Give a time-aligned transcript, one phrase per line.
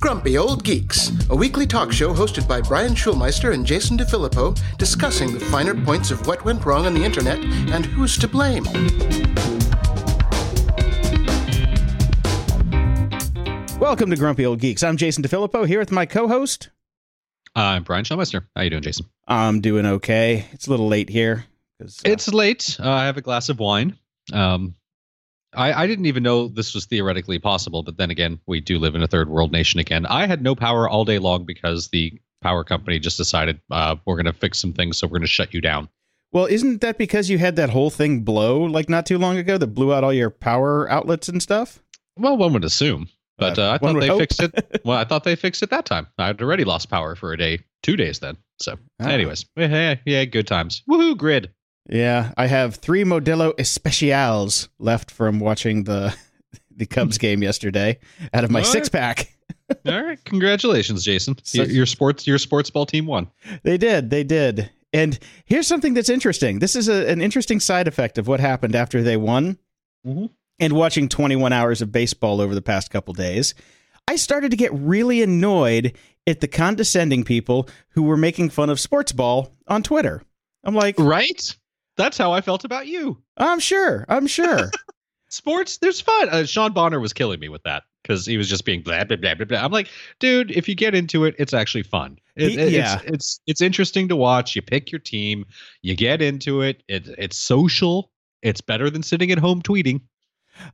[0.00, 5.32] Grumpy Old Geeks, a weekly talk show hosted by Brian Schulmeister and Jason DeFilippo, discussing
[5.32, 7.38] the finer points of what went wrong on the internet
[7.72, 8.64] and who's to blame.
[13.78, 14.82] Welcome to Grumpy Old Geeks.
[14.82, 16.68] I'm Jason DeFilippo here with my co-host.
[17.56, 18.44] I'm Brian Schulmeister.
[18.54, 19.06] How you doing, Jason?
[19.26, 20.44] I'm doing okay.
[20.52, 21.46] It's a little late here.
[21.82, 22.76] uh, It's late.
[22.78, 23.96] Uh, I have a glass of wine.
[24.32, 24.74] Um,
[25.58, 28.94] I, I didn't even know this was theoretically possible, but then again, we do live
[28.94, 30.06] in a third world nation again.
[30.06, 34.14] I had no power all day long because the power company just decided uh, we're
[34.14, 35.88] going to fix some things, so we're going to shut you down.
[36.32, 39.58] well, isn't that because you had that whole thing blow like not too long ago
[39.58, 41.82] that blew out all your power outlets and stuff?
[42.16, 44.20] Well, one would assume, but Uh, uh, I thought they hope.
[44.20, 44.80] fixed it.
[44.84, 46.06] Well, I thought they fixed it that time.
[46.18, 48.36] I had already lost power for a day, two days then.
[48.60, 49.08] So, Ah.
[49.08, 50.82] anyways, yeah, yeah, good times.
[50.88, 51.50] Woohoo, grid.
[51.88, 56.14] Yeah, I have three Modelo Especials left from watching the
[56.76, 57.98] the Cubs game yesterday
[58.32, 58.66] out of my right.
[58.66, 59.34] six pack.
[59.86, 61.36] All right, congratulations, Jason.
[61.44, 63.30] So- your, your sports, your sports ball team won.
[63.62, 64.10] They did.
[64.10, 64.70] They did.
[64.92, 66.58] And here's something that's interesting.
[66.60, 69.58] This is a, an interesting side effect of what happened after they won
[70.06, 70.30] Mhm.
[70.58, 73.54] and watching 21 hours of baseball over the past couple days.
[74.06, 75.92] I started to get really annoyed
[76.26, 80.22] at the condescending people who were making fun of sports ball on Twitter.
[80.64, 81.54] I'm like, Right?
[81.98, 83.22] That's how I felt about you.
[83.36, 84.06] I'm sure.
[84.08, 84.70] I'm sure.
[85.28, 86.30] Sports, there's fun.
[86.30, 89.16] Uh, Sean Bonner was killing me with that because he was just being blah blah
[89.18, 89.58] blah blah blah.
[89.62, 89.88] I'm like,
[90.20, 92.18] dude, if you get into it, it's actually fun.
[92.36, 92.94] It, He- it- yeah.
[93.04, 94.56] it's, it's it's interesting to watch.
[94.56, 95.44] You pick your team,
[95.82, 96.82] you get into it.
[96.88, 98.10] It it's social.
[98.40, 100.00] It's better than sitting at home tweeting.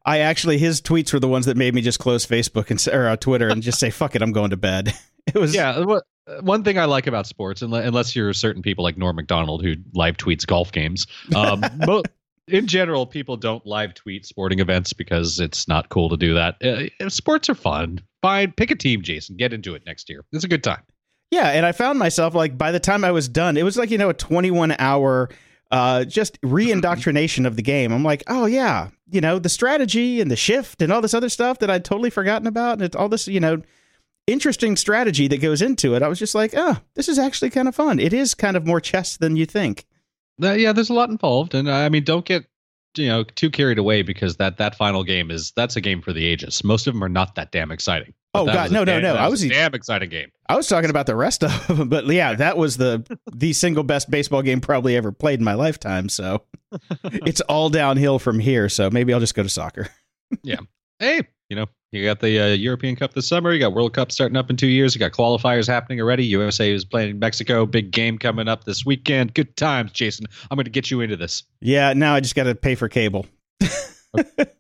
[0.07, 3.09] I actually, his tweets were the ones that made me just close Facebook and or
[3.09, 4.95] uh, Twitter and just say, fuck it, I'm going to bed.
[5.27, 5.71] It was, Yeah.
[5.71, 6.01] Uh,
[6.41, 9.75] one thing I like about sports, unle- unless you're certain people like Norm Macdonald who
[9.95, 12.03] live tweets golf games, um, mo-
[12.49, 16.63] in general, people don't live tweet sporting events because it's not cool to do that.
[16.63, 18.01] Uh, sports are fun.
[18.23, 19.37] Fine, pick a team, Jason.
[19.37, 20.25] Get into it next year.
[20.33, 20.83] It's a good time.
[21.31, 23.91] Yeah, and I found myself like by the time I was done, it was like
[23.91, 25.31] you know a 21 hour
[25.71, 27.93] uh just re-indoctrination of the game.
[27.93, 31.29] I'm like, "Oh yeah, you know, the strategy and the shift and all this other
[31.29, 33.63] stuff that I'd totally forgotten about and it's all this, you know,
[34.27, 37.69] interesting strategy that goes into it." I was just like, "Oh, this is actually kind
[37.69, 37.99] of fun.
[37.99, 39.87] It is kind of more chess than you think."
[40.43, 42.45] Uh, yeah, there's a lot involved, and I mean, don't get
[42.97, 46.13] you know too carried away because that that final game is that's a game for
[46.13, 46.63] the ages.
[46.65, 48.15] Most of them are not that damn exciting.
[48.33, 49.15] But Oh, God, a no, no, damn- no.
[49.15, 50.31] I was a was- damn exciting game.
[50.49, 53.85] I was talking about the rest of them, but yeah, that was the the single
[53.85, 56.43] best baseball game probably ever played in my lifetime, so
[57.05, 59.89] it's all downhill from here, so maybe I'll just go to soccer.
[60.43, 60.57] Yeah.
[60.99, 63.53] Hey, you know, you got the uh, European Cup this summer.
[63.53, 64.95] You got World Cup starting up in two years.
[64.95, 66.25] You got qualifiers happening already.
[66.27, 67.67] USA is playing Mexico.
[67.67, 69.35] Big game coming up this weekend.
[69.35, 70.27] Good times, Jason.
[70.51, 71.45] I'm going to get you into this.
[71.61, 73.27] Yeah, now I just got to pay for cable.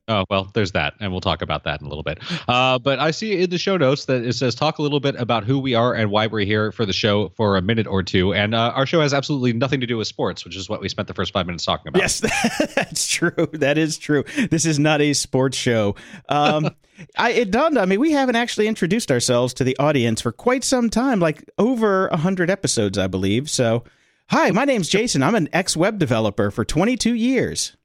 [0.06, 2.18] Oh well, there's that, and we'll talk about that in a little bit.
[2.46, 5.14] Uh, but I see in the show notes that it says talk a little bit
[5.16, 8.02] about who we are and why we're here for the show for a minute or
[8.02, 8.34] two.
[8.34, 10.90] And uh, our show has absolutely nothing to do with sports, which is what we
[10.90, 12.00] spent the first five minutes talking about.
[12.00, 12.20] Yes,
[12.74, 13.48] that's true.
[13.54, 14.24] That is true.
[14.50, 15.96] This is not a sports show.
[16.28, 16.68] Um,
[17.16, 20.64] I, it dawned on me we haven't actually introduced ourselves to the audience for quite
[20.64, 23.50] some time, like over a hundred episodes, I believe.
[23.50, 23.84] So,
[24.30, 25.22] hi, my name's Jason.
[25.22, 27.76] I'm an ex-web developer for 22 years.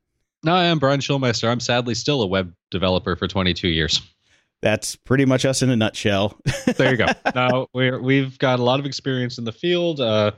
[0.44, 1.50] No, I am Brian Schulmeister.
[1.50, 4.02] I'm sadly still a web developer for 22 years.
[4.62, 6.38] That's pretty much us in a nutshell.
[6.76, 7.06] there you go.
[7.36, 10.02] now we're we've got a lot of experience in the field.
[10.02, 10.32] Uh,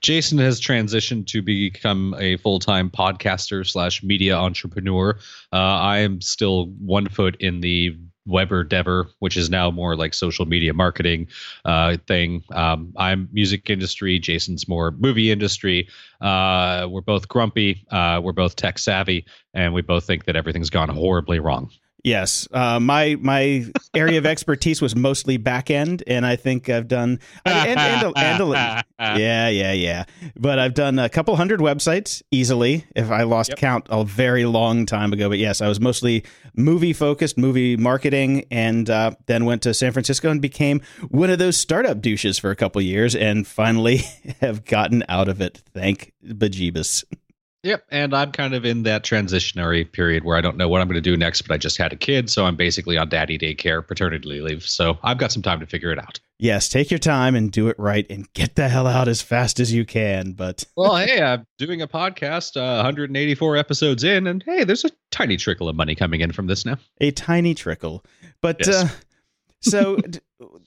[0.00, 5.16] Jason has transitioned to become a full time podcaster slash media entrepreneur.
[5.52, 7.96] Uh, I am still one foot in the
[8.28, 11.26] Weber Dever, which is now more like social media marketing
[11.64, 12.44] uh, thing.
[12.52, 14.18] Um, I'm music industry.
[14.18, 15.88] Jason's more movie industry.
[16.20, 17.84] Uh, we're both grumpy.
[17.90, 19.24] Uh, we're both tech savvy,
[19.54, 21.70] and we both think that everything's gone horribly wrong.
[22.04, 26.86] Yes, uh, my my area of expertise was mostly back end, and I think I've
[26.86, 28.84] done and, and, and, and,
[29.18, 30.04] yeah, yeah, yeah.
[30.36, 32.84] But I've done a couple hundred websites easily.
[32.94, 33.58] If I lost Yep.
[33.58, 38.44] count a very long time ago, but yes, I was mostly movie focused, movie marketing,
[38.50, 42.50] and uh, then went to San Francisco and became one of those startup douches for
[42.50, 43.98] a couple years, and finally
[44.40, 45.62] have gotten out of it.
[45.74, 47.04] Thank bejeebus.
[47.64, 50.86] Yep, and I'm kind of in that transitionary period where I don't know what I'm
[50.86, 53.36] going to do next, but I just had a kid, so I'm basically on daddy
[53.36, 54.62] daycare, paternity leave.
[54.62, 56.20] So I've got some time to figure it out.
[56.38, 59.58] Yes, take your time and do it right, and get the hell out as fast
[59.58, 60.32] as you can.
[60.32, 64.90] But Well, hey, I'm doing a podcast, uh, 184 episodes in, and hey, there's a
[65.10, 66.76] tiny trickle of money coming in from this now.
[67.00, 68.04] a tiny trickle.
[68.40, 68.84] But Yes.
[68.84, 68.88] uh,
[69.60, 70.20] so d-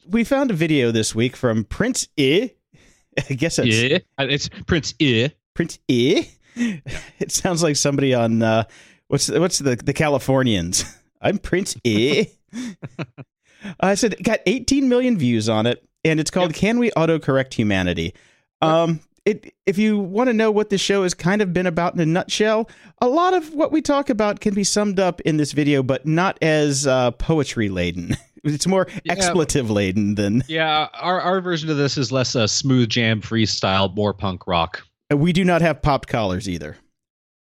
[0.09, 2.51] we found a video this week from Prince Ea.
[3.29, 5.29] I guess that's Yeah, it's Prince Ea.
[5.53, 6.27] Prince Ea.
[7.19, 8.63] It sounds like somebody on uh,
[9.07, 10.83] what's what's the the Californians.
[11.21, 12.27] I'm Prince Ea.
[13.79, 17.53] I said it got 18 million views on it, and it's called "Can We Autocorrect
[17.53, 18.13] Humanity?"
[18.61, 21.93] Um, it, if you want to know what this show has kind of been about
[21.93, 22.67] in a nutshell,
[23.01, 26.05] a lot of what we talk about can be summed up in this video, but
[26.07, 28.17] not as uh, poetry laden.
[28.43, 29.13] It's more Yeah.
[29.13, 33.95] expletive laden than Yeah, our, our version of this is less a smooth jam freestyle,
[33.95, 34.81] more punk rock.
[35.15, 36.77] We do not have popped collars either.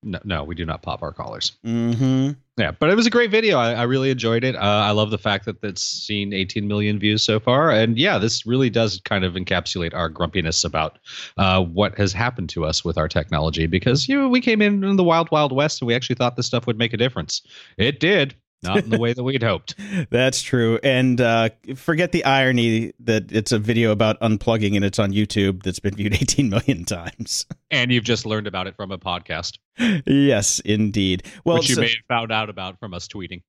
[0.05, 1.53] No, no, we do not pop our collars.
[1.65, 2.31] Mm-hmm.
[2.59, 3.59] Yeah, but it was a great video.
[3.59, 4.57] I, I really enjoyed it.
[4.57, 7.71] Uh, I love the fact that it's seen 18 million views so far.
[7.71, 10.99] And yeah, this really does kind of encapsulate our grumpiness about
[11.39, 14.83] uh, what has happened to us with our technology because you know, we came in
[14.83, 17.41] in the wild, wild west and we actually thought this stuff would make a difference.
[17.79, 19.75] It did, not in the way that we'd hoped.
[20.11, 20.79] That's true.
[20.83, 25.63] And uh, forget the irony that it's a video about unplugging and it's on YouTube
[25.63, 27.47] that's been viewed 18 million times.
[27.71, 29.59] And you've just learned about it from a podcast,
[30.07, 31.27] yes, indeed.
[31.45, 33.43] Well, which you so, may have found out about from us tweeting.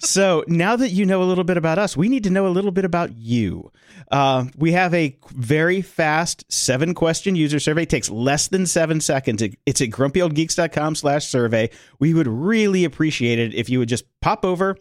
[0.00, 2.48] So now that you know a little bit about us, we need to know a
[2.48, 3.70] little bit about you.
[4.10, 7.82] Uh, we have a very fast seven question user survey.
[7.82, 9.42] It takes less than seven seconds.
[9.66, 11.70] It's at grumpyoldgeeks.com slash survey.
[11.98, 14.76] We would really appreciate it if you would just pop over,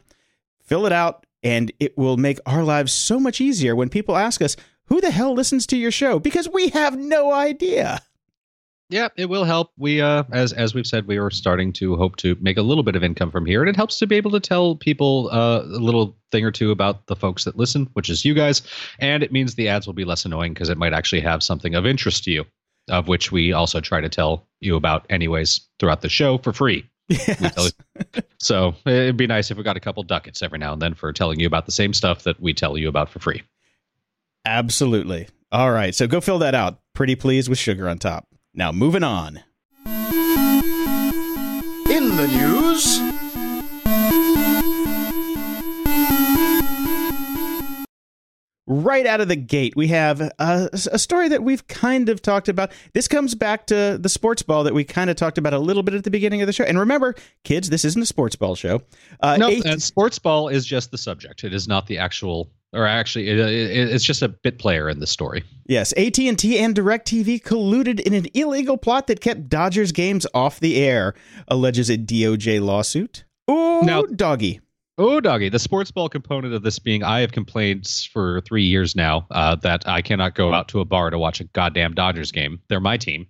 [0.64, 4.42] fill it out, and it will make our lives so much easier when people ask
[4.42, 4.56] us,
[4.88, 6.20] who the hell listens to your show?
[6.20, 8.02] Because we have no idea.
[8.90, 9.72] Yeah, it will help.
[9.78, 12.84] We, uh, as as we've said, we are starting to hope to make a little
[12.84, 15.62] bit of income from here, and it helps to be able to tell people uh,
[15.64, 18.62] a little thing or two about the folks that listen, which is you guys,
[19.00, 21.74] and it means the ads will be less annoying because it might actually have something
[21.74, 22.46] of interest to you,
[22.90, 26.88] of which we also try to tell you about anyways throughout the show for free.
[27.10, 27.72] Yes.
[28.40, 31.12] So it'd be nice if we got a couple ducats every now and then for
[31.14, 33.44] telling you about the same stuff that we tell you about for free.
[34.46, 35.28] Absolutely.
[35.52, 35.94] All right.
[35.94, 36.80] So go fill that out.
[36.94, 38.28] Pretty please with sugar on top.
[38.56, 39.42] Now moving on.
[41.88, 43.00] In the news,
[48.68, 52.50] Right out of the gate, we have a, a story that we've kind of talked
[52.50, 52.72] about.
[52.94, 55.84] This comes back to the sports ball that we kind of talked about a little
[55.84, 56.64] bit at the beginning of the show.
[56.64, 57.14] And remember,
[57.44, 58.82] kids, this isn't a sports ball show.
[59.22, 61.44] Uh, No, eight- and sports ball is just the subject.
[61.44, 65.00] It is not the actual, or actually, it, it, it's just a bit player in
[65.00, 65.44] the story.
[65.66, 66.28] Yes, AT&T
[66.60, 71.14] and DirecTV colluded in an illegal plot that kept Dodgers games off the air,
[71.48, 73.24] alleges a DOJ lawsuit.
[73.48, 74.62] Oh, Now- doggy.
[74.98, 75.50] Oh, doggy.
[75.50, 79.56] The sports ball component of this being, I have complaints for three years now uh,
[79.58, 82.62] that I cannot go out to a bar to watch a goddamn Dodgers game.
[82.70, 83.28] They're my team.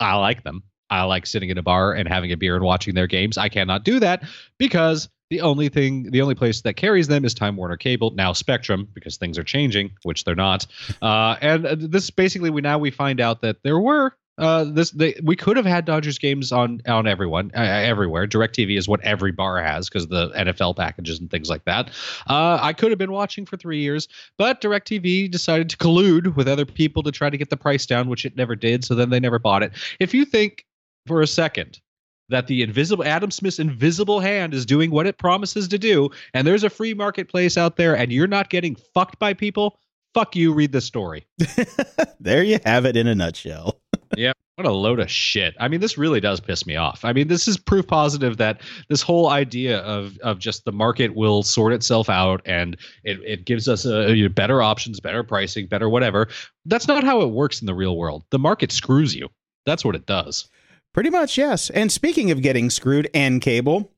[0.00, 0.62] I like them.
[0.92, 3.38] I like sitting in a bar and having a beer and watching their games.
[3.38, 4.24] I cannot do that
[4.58, 8.34] because the only thing, the only place that carries them is Time Warner Cable, now
[8.34, 10.66] Spectrum, because things are changing, which they're not.
[11.00, 15.18] Uh, and this basically, we now we find out that there were uh, this they,
[15.22, 18.26] we could have had Dodgers games on on everyone uh, everywhere.
[18.26, 21.90] Directv is what every bar has because the NFL packages and things like that.
[22.28, 26.46] Uh, I could have been watching for three years, but Directv decided to collude with
[26.46, 28.84] other people to try to get the price down, which it never did.
[28.84, 29.72] So then they never bought it.
[29.98, 30.64] If you think
[31.06, 31.80] for a second
[32.28, 36.46] that the invisible Adam Smith's invisible hand is doing what it promises to do, and
[36.46, 39.78] there's a free marketplace out there, and you're not getting fucked by people.
[40.14, 40.52] Fuck you.
[40.52, 41.26] Read the story.
[42.20, 43.78] there you have it in a nutshell.
[44.14, 45.54] Yeah, what a load of shit.
[45.58, 47.02] I mean, this really does piss me off.
[47.02, 48.60] I mean, this is proof positive that
[48.90, 53.46] this whole idea of of just the market will sort itself out and it, it
[53.46, 56.28] gives us a, you know, better options, better pricing, better whatever.
[56.66, 58.24] That's not how it works in the real world.
[58.28, 59.30] The market screws you.
[59.64, 60.46] That's what it does.
[60.94, 61.70] Pretty much, yes.
[61.70, 63.92] And speaking of getting screwed and cable,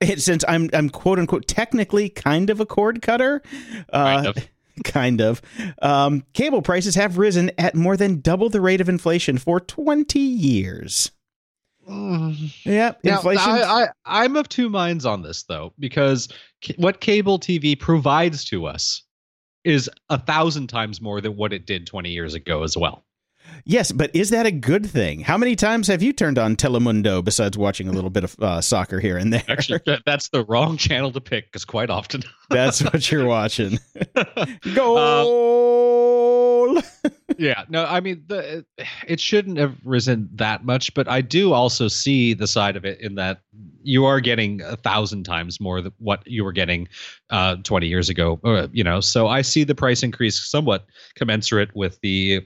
[0.00, 3.42] it, since I'm I'm quote unquote technically kind of a cord cutter,
[3.92, 4.48] uh, Kind of.
[4.84, 5.42] kind of,
[5.82, 10.18] um, cable prices have risen at more than double the rate of inflation for 20
[10.18, 11.10] years.
[12.64, 13.50] Yeah, Now, inflation.
[13.50, 16.28] I, I, I'm of two minds on this though, because
[16.64, 19.02] ca- what cable TV provides to us
[19.64, 23.04] is a thousand times more than what it did 20 years ago as well.
[23.64, 25.20] Yes, but is that a good thing?
[25.20, 28.60] How many times have you turned on Telemundo besides watching a little bit of uh,
[28.60, 29.42] soccer here and there?
[29.48, 32.22] Actually, that- that's the wrong channel to pick because quite often.
[32.50, 33.78] That's what you're watching.
[34.14, 34.44] Uh,
[34.74, 36.78] Goal.
[37.38, 38.66] yeah, no, I mean, the,
[39.06, 43.00] it shouldn't have risen that much, but I do also see the side of it
[43.00, 43.40] in that
[43.82, 46.88] you are getting a thousand times more than what you were getting
[47.30, 50.84] uh, 20 years ago, or, you know, so I see the price increase somewhat
[51.16, 52.42] commensurate with the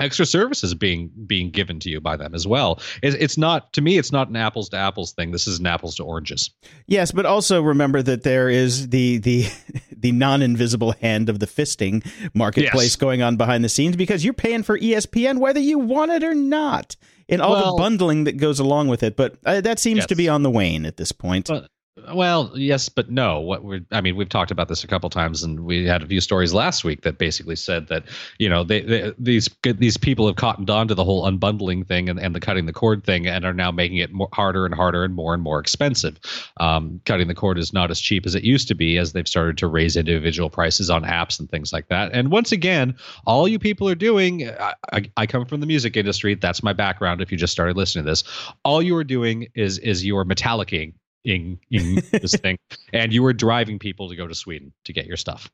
[0.00, 2.80] extra services being being given to you by them as well.
[3.02, 5.30] It's, it's not to me, it's not an apples to apples thing.
[5.32, 6.50] This is an apples to oranges.
[6.86, 9.46] Yes, but also remember that there is the the
[9.96, 12.96] the non-invisible hand of the fisting marketplace Yes.
[12.96, 16.34] going on behind the scenes because you're paying for ESPN whether you want it or
[16.34, 16.96] not,
[17.28, 19.16] and all Well- the bundling that goes along with it.
[19.16, 21.48] But uh, that seems to be on the wane at this point.
[21.48, 21.68] But-
[22.12, 23.40] Well, yes, but no.
[23.40, 26.06] What we're, I mean, we've talked about this a couple times, and we had a
[26.06, 28.04] few stories last week that basically said that
[28.38, 32.08] you know they, they these these people have cottoned on to the whole unbundling thing
[32.08, 34.74] and, and the cutting the cord thing, and are now making it more, harder and
[34.74, 36.18] harder and more and more expensive.
[36.58, 39.28] Um, cutting the cord is not as cheap as it used to be, as they've
[39.28, 42.12] started to raise individual prices on apps and things like that.
[42.12, 44.48] And once again, all you people are doing.
[44.48, 46.34] I, I, I come from the music industry.
[46.34, 47.20] That's my background.
[47.20, 48.24] If you just started listening to this,
[48.64, 50.94] all you are doing is is you are metallicing
[51.28, 52.58] in this thing,
[52.92, 55.50] and you were driving people to go to Sweden to get your stuff.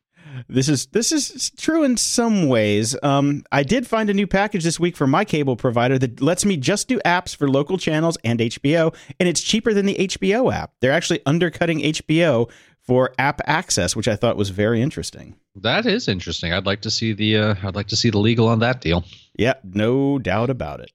[0.48, 2.96] This is this is true in some ways.
[3.02, 6.44] Um, I did find a new package this week for my cable provider that lets
[6.44, 10.52] me just do apps for local channels and HBO, and it's cheaper than the HBO
[10.52, 10.72] app.
[10.80, 12.50] They're actually undercutting HBO
[12.80, 15.36] for app access, which I thought was very interesting.
[15.56, 16.52] That is interesting.
[16.52, 19.04] I'd like to see the uh, I'd like to see the legal on that deal.
[19.36, 20.90] Yeah, no doubt about it.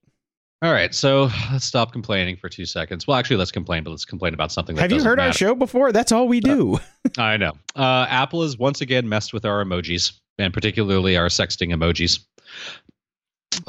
[0.61, 3.07] All right, so let's stop complaining for two seconds.
[3.07, 4.75] Well, actually, let's complain, but let's complain about something.
[4.75, 5.29] That Have you heard matter.
[5.29, 5.93] our show before?
[5.93, 6.75] That's all we do.
[6.75, 6.79] Uh,
[7.17, 7.53] I know.
[7.77, 12.19] Uh, Apple has once again messed with our emojis, and particularly our sexting emojis.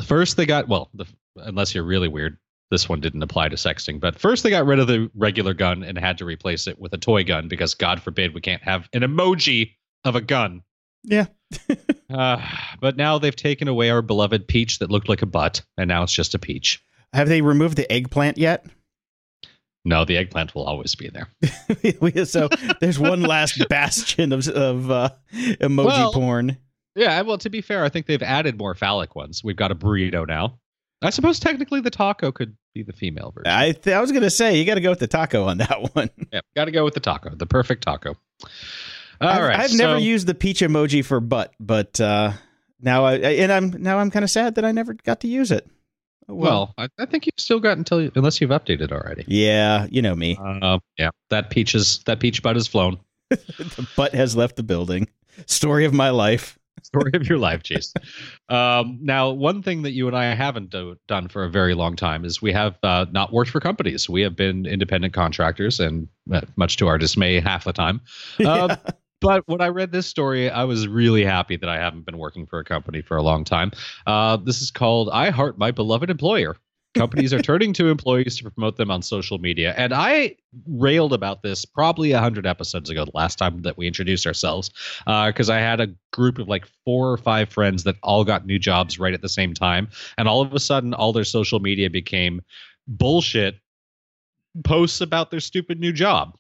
[0.05, 1.07] First, they got well, the,
[1.37, 2.37] unless you're really weird,
[2.73, 4.01] this one didn't apply to sexting.
[4.01, 6.93] But first, they got rid of the regular gun and had to replace it with
[6.93, 10.63] a toy gun because, God forbid, we can't have an emoji of a gun.
[11.05, 11.27] Yeah.
[12.11, 12.47] uh,
[12.81, 16.03] but now they've taken away our beloved peach that looked like a butt, and now
[16.03, 16.83] it's just a peach.
[17.13, 18.67] Have they removed the eggplant yet?
[19.85, 21.29] No, the eggplant will always be there.
[22.27, 22.49] so
[22.81, 26.59] there's one last bastion of, of uh, emoji Well, porn.
[26.95, 29.43] Yeah, well, to be fair, I think they've added more phallic ones.
[29.43, 30.59] We've got a burrito now.
[31.03, 33.51] I suppose technically the taco could be the female version.
[33.51, 35.95] I th- I was gonna say you got to go with the taco on that
[35.95, 36.11] one.
[36.31, 38.17] yeah, got to go with the taco, the perfect taco.
[39.21, 42.33] All I've, right, I've never used the peach emoji for butt, but uh,
[42.81, 45.51] now I and I'm now I'm kind of sad that I never got to use
[45.51, 45.69] it.
[46.29, 49.25] Oh, Well, I, I think you've still got until you, unless you've updated already.
[49.27, 50.39] yeah, you know me.
[50.41, 52.99] Uh, yeah, that peach is that peach butt has flown.
[53.29, 55.09] the butt has left the building.
[55.47, 56.59] Story of my life.
[56.83, 57.93] Story of your life, Chase.
[58.49, 61.95] Um, now, one thing that you and I haven't do, done for a very long
[61.95, 64.09] time is we have uh, not worked for companies.
[64.09, 68.01] We have been independent contractors, and uh, much to our dismay, half the time.
[68.45, 68.77] Uh,
[69.21, 72.47] But when I read this story, I was really happy that I haven't been working
[72.47, 73.71] for a company for a long time.
[74.07, 76.57] Uh, this is called I Heart My Beloved Employer.
[76.95, 79.75] Companies are turning to employees to promote them on social media.
[79.77, 80.37] And I
[80.67, 84.71] railed about this probably 100 episodes ago, the last time that we introduced ourselves,
[85.05, 88.59] because I had a group of like four or five friends that all got new
[88.59, 89.89] jobs right at the same time.
[90.17, 92.41] And all of a sudden, all their social media became
[92.89, 93.57] bullshit
[94.65, 96.37] posts about their stupid new job.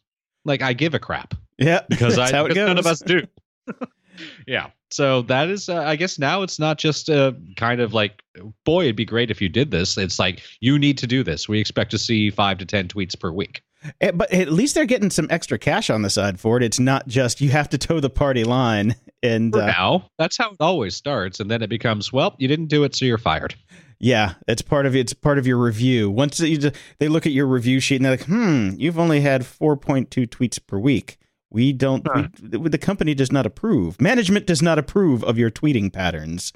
[0.46, 3.22] Like, I give a crap Yeah, because I because none of us do.
[4.46, 4.70] yeah.
[4.92, 8.22] So that is, uh, I guess now it's not just uh, kind of like,
[8.64, 9.96] boy, it'd be great if you did this.
[9.96, 11.48] It's like you need to do this.
[11.48, 13.62] We expect to see five to ten tweets per week.
[14.00, 16.62] Eh, But at least they're getting some extra cash on the side for it.
[16.64, 18.96] It's not just you have to toe the party line.
[19.22, 22.66] And uh, now, that's how it always starts, and then it becomes, well, you didn't
[22.66, 23.54] do it, so you're fired.
[24.00, 26.10] yeah, it's part of it's part of your review.
[26.10, 29.42] Once you, they look at your review sheet and they're like, "Hmm, you've only had
[29.42, 31.18] 4.2 tweets per week.
[31.50, 32.06] We don't.
[32.42, 34.00] We, the company does not approve.
[34.00, 36.52] Management does not approve of your tweeting patterns.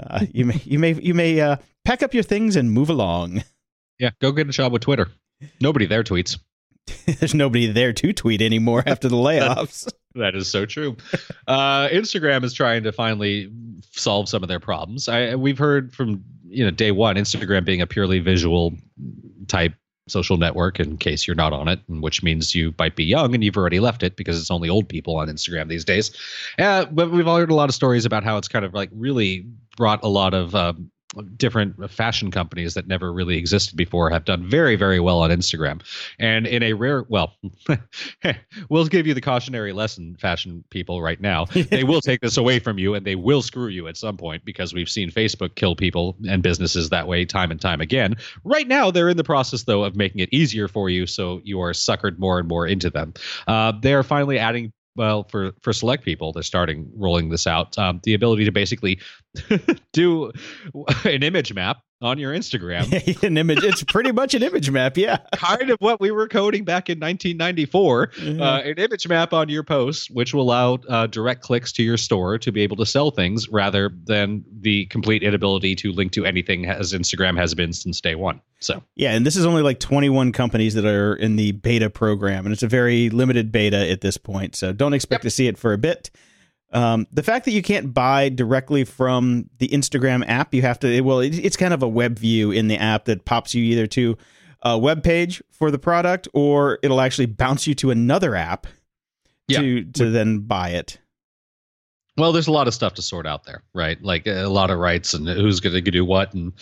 [0.00, 3.42] Uh, you may you may you may uh, pack up your things and move along.
[3.98, 5.08] Yeah, go get a job with Twitter.
[5.60, 6.38] Nobody there tweets.
[7.06, 9.92] There's nobody there to tweet anymore after the layoffs.
[10.14, 10.96] That is so true.
[11.46, 13.50] Uh, Instagram is trying to finally
[13.90, 15.08] solve some of their problems.
[15.08, 18.74] I we've heard from you know day one Instagram being a purely visual
[19.48, 19.74] type
[20.08, 20.80] social network.
[20.80, 23.80] In case you're not on it, which means you might be young and you've already
[23.80, 26.10] left it because it's only old people on Instagram these days.
[26.58, 28.90] Uh, but we've all heard a lot of stories about how it's kind of like
[28.92, 29.46] really
[29.76, 30.90] brought a lot of um,
[31.36, 35.80] different fashion companies that never really existed before have done very very well on Instagram.
[36.18, 37.34] And in a rare well
[38.68, 41.46] we'll give you the cautionary lesson fashion people right now.
[41.68, 44.44] They will take this away from you and they will screw you at some point
[44.44, 48.16] because we've seen Facebook kill people and businesses that way time and time again.
[48.42, 51.60] Right now they're in the process though of making it easier for you so you
[51.60, 53.12] are suckered more and more into them.
[53.46, 58.00] Uh, they're finally adding well for for select people they're starting rolling this out um,
[58.02, 59.00] the ability to basically
[59.92, 60.32] do
[61.04, 63.62] an image map on your instagram an image.
[63.64, 64.96] It's pretty much an image map.
[64.96, 65.18] Yeah.
[65.32, 69.64] kind of what we were coding back in 1994 uh, an image map on your
[69.64, 73.10] post which will allow uh, direct clicks to your store to be able to sell
[73.10, 78.00] things rather than the complete inability to link to anything as instagram has been since
[78.00, 81.52] day one so Yeah, and this is only like 21 companies that are in the
[81.52, 84.56] beta program, and it's a very limited beta at this point.
[84.56, 86.10] So don't expect to see it for a bit.
[86.72, 91.00] Um, the fact that you can't buy directly from the Instagram app, you have to.
[91.00, 93.86] Well, it, it's kind of a web view in the app that pops you either
[93.88, 94.16] to
[94.62, 98.66] a web page for the product, or it'll actually bounce you to another app
[99.46, 99.60] Yeah.
[99.60, 100.98] to to then buy it.
[102.18, 104.02] Well, there's a lot of stuff to sort out there, right?
[104.02, 106.52] Like a lot of rights and who's going to do what and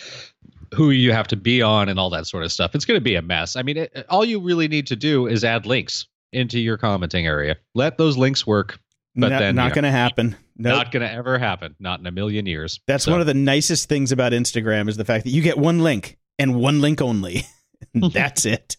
[0.73, 2.75] who you have to be on and all that sort of stuff.
[2.75, 3.55] It's going to be a mess.
[3.55, 7.25] I mean, it, all you really need to do is add links into your commenting
[7.25, 7.55] area.
[7.73, 8.79] Let those links work.
[9.17, 10.35] But not then, not you know, going to happen.
[10.57, 11.75] No, Not going to ever happen.
[11.79, 12.79] Not in a million years.
[12.87, 15.57] that's So, one of the nicest things about Instagram is the fact that you get
[15.57, 17.43] one link and one link only.
[17.93, 18.77] that's it.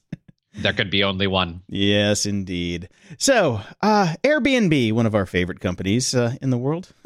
[0.55, 1.63] There could be only one.
[1.69, 2.89] Yes, indeed.
[3.19, 6.93] So, uh, Airbnb, one of our favorite companies uh, in the world.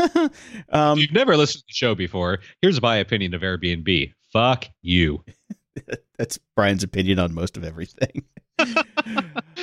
[0.70, 4.12] um, If you've never listened to the show before, here's my opinion of Airbnb.
[4.32, 5.22] Fuck you.
[6.18, 8.24] that's Brian's opinion on most of everything.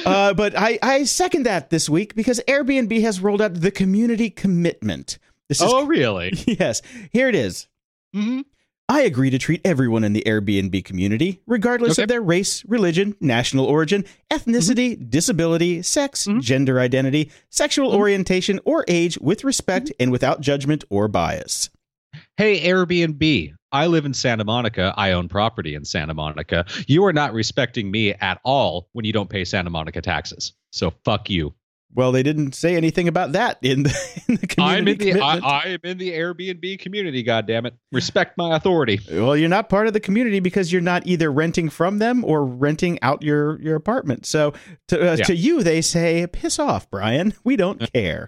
[0.05, 4.29] uh, but I, I second that this week because Airbnb has rolled out the community
[4.29, 5.19] commitment.
[5.47, 6.33] This is Oh, really?
[6.47, 6.81] yes.
[7.11, 7.67] Here it is.
[8.13, 8.41] hmm
[8.91, 12.01] I agree to treat everyone in the Airbnb community, regardless Okay.
[12.03, 16.41] of their race, religion, national origin, ethnicity, disability, sex, Mhm.
[16.41, 17.97] gender identity, sexual Mhm.
[17.97, 21.69] orientation, or age, with respect and without judgment or bias.
[22.35, 23.53] Hey, Airbnb.
[23.71, 24.93] I live in Santa Monica.
[24.97, 26.65] I own property in Santa Monica.
[26.87, 30.53] You are not respecting me at all when you don't pay Santa Monica taxes.
[30.71, 31.53] So fuck you.
[31.95, 35.23] Well, they didn't say anything about that in the, in the community I'm in the
[35.23, 35.45] I, commitment.
[35.45, 37.23] I am in the Airbnb community.
[37.23, 37.73] God damn it!
[37.91, 38.99] Respect my authority.
[39.11, 42.45] well, you're not part of the community because you're not either renting from them or
[42.45, 44.27] renting out your your apartment.
[44.27, 44.53] So
[44.89, 45.23] to uh, Yeah.
[45.25, 47.33] to you, they say, "Piss off, Brian.
[47.43, 48.27] We don't care."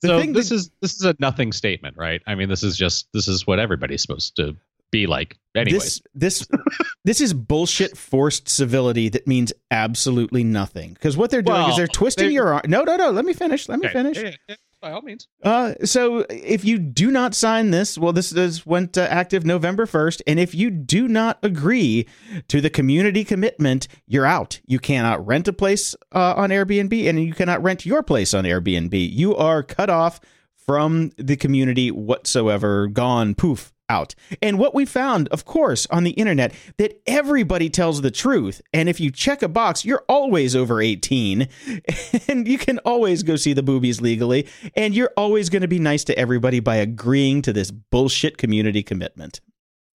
[0.00, 2.20] The so this that- is this is a nothing statement, right?
[2.26, 4.56] I mean, this is just this is what everybody's supposed to
[4.90, 5.38] be like.
[5.54, 6.60] Anyways, This this
[7.04, 10.92] this is bullshit forced civility that means absolutely nothing.
[10.92, 12.62] Because what they're doing is they're twisting they- your arm.
[12.66, 13.10] No, no, no.
[13.10, 13.68] Let me finish.
[13.68, 14.18] Let me finish.
[14.18, 15.26] Yeah, yeah, by all means.
[15.42, 19.86] Uh, so if you do not sign this, well, this is went uh, active November
[19.86, 22.06] first, and if you do not agree
[22.46, 24.60] to the community commitment, you're out.
[24.66, 28.44] You cannot rent a place uh, on Airbnb, and you cannot rent your place on
[28.44, 29.12] Airbnb.
[29.12, 30.20] You are cut off
[30.56, 32.86] from the community whatsoever.
[32.86, 33.34] Gone.
[33.34, 33.72] Poof.
[33.90, 34.14] Out.
[34.42, 38.60] And what we found, of course, on the internet, that everybody tells the truth.
[38.72, 41.48] And if you check a box, you're always over 18
[42.28, 44.46] and you can always go see the boobies legally.
[44.76, 48.82] And you're always going to be nice to everybody by agreeing to this bullshit community
[48.82, 49.40] commitment.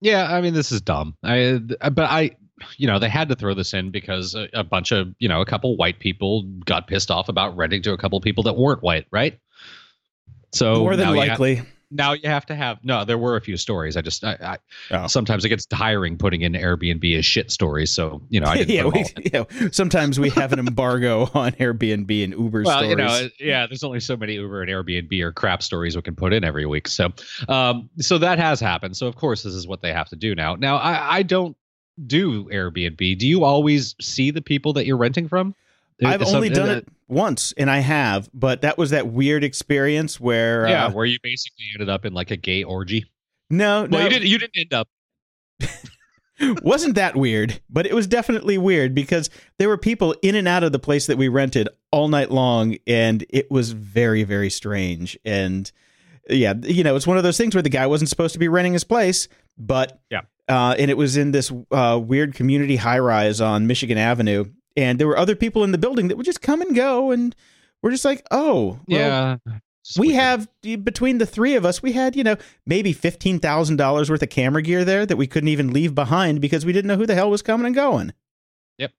[0.01, 1.15] Yeah, I mean, this is dumb.
[1.23, 1.59] I
[1.91, 2.31] but I.
[2.77, 5.41] You know, they had to throw this in because a, a bunch of, you know,
[5.41, 8.81] a couple white people got pissed off about renting to a couple people that weren't
[8.81, 9.37] white, right?
[10.53, 11.61] So More than now you ha- likely.
[11.93, 13.05] Now you have to have no.
[13.05, 13.95] There were a few stories.
[13.95, 14.57] I just I, I
[14.91, 15.07] Oh.
[15.07, 17.91] sometimes it gets tiring putting in Airbnb as shit stories.
[17.91, 18.69] So you know I didn't.
[18.75, 19.29] yeah, we, all you
[19.61, 22.89] know, sometimes we have an embargo on Airbnb and Uber Well, stories.
[22.89, 23.67] you know, yeah.
[23.67, 26.65] There's only so many Uber and Airbnb or crap stories we can put in every
[26.65, 26.87] week.
[26.87, 27.09] So,
[27.47, 28.97] um, so that has happened.
[28.97, 30.55] So of course this is what they have to do now.
[30.55, 31.55] Now I, I don't
[32.07, 33.17] do Airbnb.
[33.19, 35.53] Do you always see the people that you're renting from?
[36.03, 40.19] I've only done uh, it once, and I have, but that was that weird experience
[40.19, 43.05] where Yeah, uh, where you basically ended up in like a gay orgy.
[43.49, 44.27] no, no, you didn't.
[44.27, 44.87] You didn't end up.
[46.63, 49.29] wasn't that weird, but it was definitely weird because
[49.59, 52.75] there were people in and out of the place that we rented all night long,
[52.87, 55.17] and it was very, very strange.
[55.23, 55.71] And
[56.29, 58.47] yeah, you know, it's one of those things where the guy wasn't supposed to be
[58.47, 59.27] renting his place,
[59.57, 60.21] but Yeah.
[60.49, 64.99] uh, and it was in this uh, weird community high rise on Michigan Avenue, and
[64.99, 67.35] there were other people in the building that would just come and go, and
[67.81, 69.37] we're just like, oh, well, yeah.
[69.85, 73.75] Just we have between the three of us, we had you know maybe fifteen thousand
[73.75, 76.87] dollars worth of camera gear there that we couldn't even leave behind because we didn't
[76.87, 78.13] know who the hell was coming and going.
[78.77, 78.93] Yep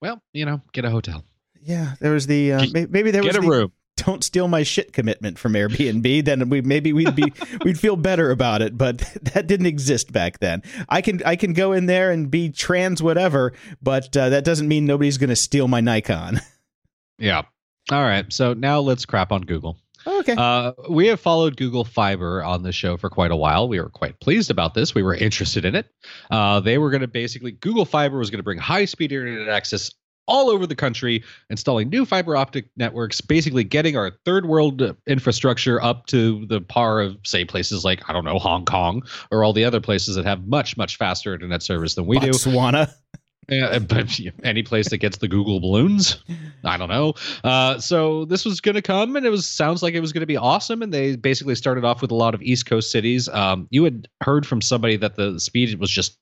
[0.00, 1.24] well, you know, get a hotel.
[1.62, 3.72] Yeah, there was the uh, maybe there was Get a the room.
[4.04, 6.24] Don't steal my shit commitment from Airbnb.
[6.24, 7.32] then we maybe we'd be
[7.64, 10.62] we'd feel better about it, but that didn't exist back then.
[10.88, 14.68] I can I can go in there and be trans whatever, but uh, that doesn't
[14.68, 16.40] mean nobody's going to steal my Nikon.
[17.20, 17.42] Yeah.
[17.92, 18.32] All right.
[18.32, 19.76] So now let's crap on Google.
[20.06, 20.34] okay.
[20.36, 23.68] Uh, we have followed Google Fiber on the show for quite a while.
[23.68, 24.94] We were quite pleased about this.
[24.94, 25.86] We were interested in it.
[26.30, 29.48] Uh, they were going to basically, Google Fiber was going to bring high speed internet
[29.48, 29.92] access
[30.30, 35.82] all over the country, installing new fiber optic networks, basically getting our third world infrastructure
[35.82, 39.52] up to the par of, say, places like, I don't know, Hong Kong or all
[39.52, 42.30] the other places that have much, much faster internet service than we do.
[42.30, 42.92] Botswana.
[43.48, 46.22] Yeah, but any place that gets the Google balloons,
[46.64, 47.14] I don't know.
[47.42, 50.20] Uh, so this was going to come, and it was sounds like it was going
[50.20, 50.82] to be awesome.
[50.82, 53.28] And they basically started off with a lot of East Coast cities.
[53.28, 56.16] Um, you had heard from somebody that the speed was just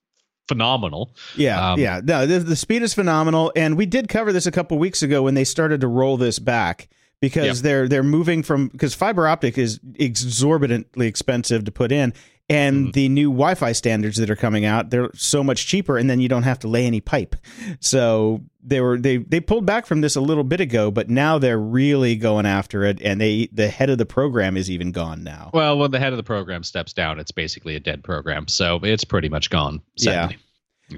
[0.49, 1.15] phenomenal.
[1.37, 2.01] Yeah, Um, yeah.
[2.03, 5.23] No, the, the speed is phenomenal, and we did cover this a couple weeks ago
[5.23, 6.89] when they started to roll this back
[7.21, 7.57] because Yep.
[7.57, 12.13] they're they're moving from because fiber optic is exorbitantly expensive to put in,
[12.51, 16.19] And the new Wi-Fi standards that are coming out, they're so much cheaper, and then
[16.21, 17.37] you don't have to lay any pipe.
[17.81, 21.39] So they were they they pulled back from this a little bit ago, but now
[21.39, 25.23] they're really going after it, and they the head of the program is even gone
[25.23, 25.51] now.
[25.53, 28.81] Well, when the head of the program steps down, it's basically a dead program, so
[28.83, 29.83] it's pretty much gone.
[29.97, 30.37] Sadly.
[30.37, 30.43] Yeah.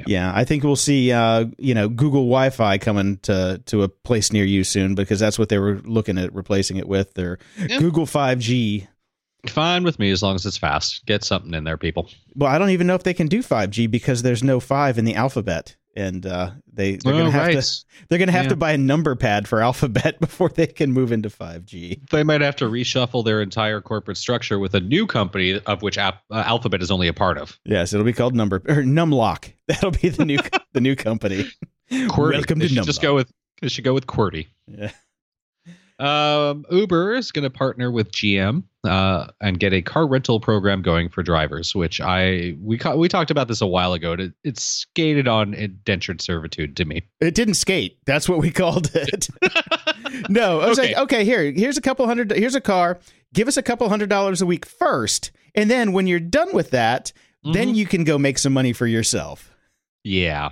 [0.07, 1.11] Yeah, I think we'll see.
[1.11, 5.37] Uh, you know, Google Wi-Fi coming to to a place near you soon because that's
[5.37, 7.15] what they were looking at replacing it with.
[7.15, 7.81] Their Yeah.
[7.81, 8.87] Google 5G.
[9.49, 11.05] Fine with me as long as it's fast.
[11.07, 12.09] Get something in there, people.
[12.35, 15.05] Well, I don't even know if they can do 5G because there's no five in
[15.07, 17.63] the alphabet, and uh, they they're Oh, gonna have right.
[17.63, 18.49] to they're gonna have Yeah.
[18.51, 22.11] to buy a number pad for alphabet before they can move into 5G.
[22.11, 25.97] They might have to reshuffle their entire corporate structure with a new company of which
[25.97, 27.59] App, uh, Alphabet is only a part of.
[27.65, 29.53] Yes, it'll be called number or Numlock.
[29.69, 30.39] That'll be the new
[30.75, 31.51] the new company.
[31.91, 32.33] QWERTY.
[32.35, 34.47] Welcome they to should just go with they should go with QWERTY.
[34.69, 34.91] Yeah.
[35.99, 40.81] Um, Uber is going to partner with GM uh, and get a car rental program
[40.83, 44.13] going for drivers, which I we ca- we talked about this a while ago.
[44.15, 47.03] It, it's skated on indentured servitude to me.
[47.21, 47.99] It didn't skate.
[48.07, 49.29] That's what we called it.
[50.31, 50.89] no, I was Okay.
[50.95, 52.31] like, okay, here, here's a couple hundred.
[52.33, 52.99] Here's a car.
[53.35, 56.71] Give us a couple hundred dollars a week first, and then when you're done with
[56.71, 57.13] that,
[57.45, 57.75] then Mhm.
[57.75, 59.55] you can go make some money for yourself.
[60.05, 60.51] Yeah,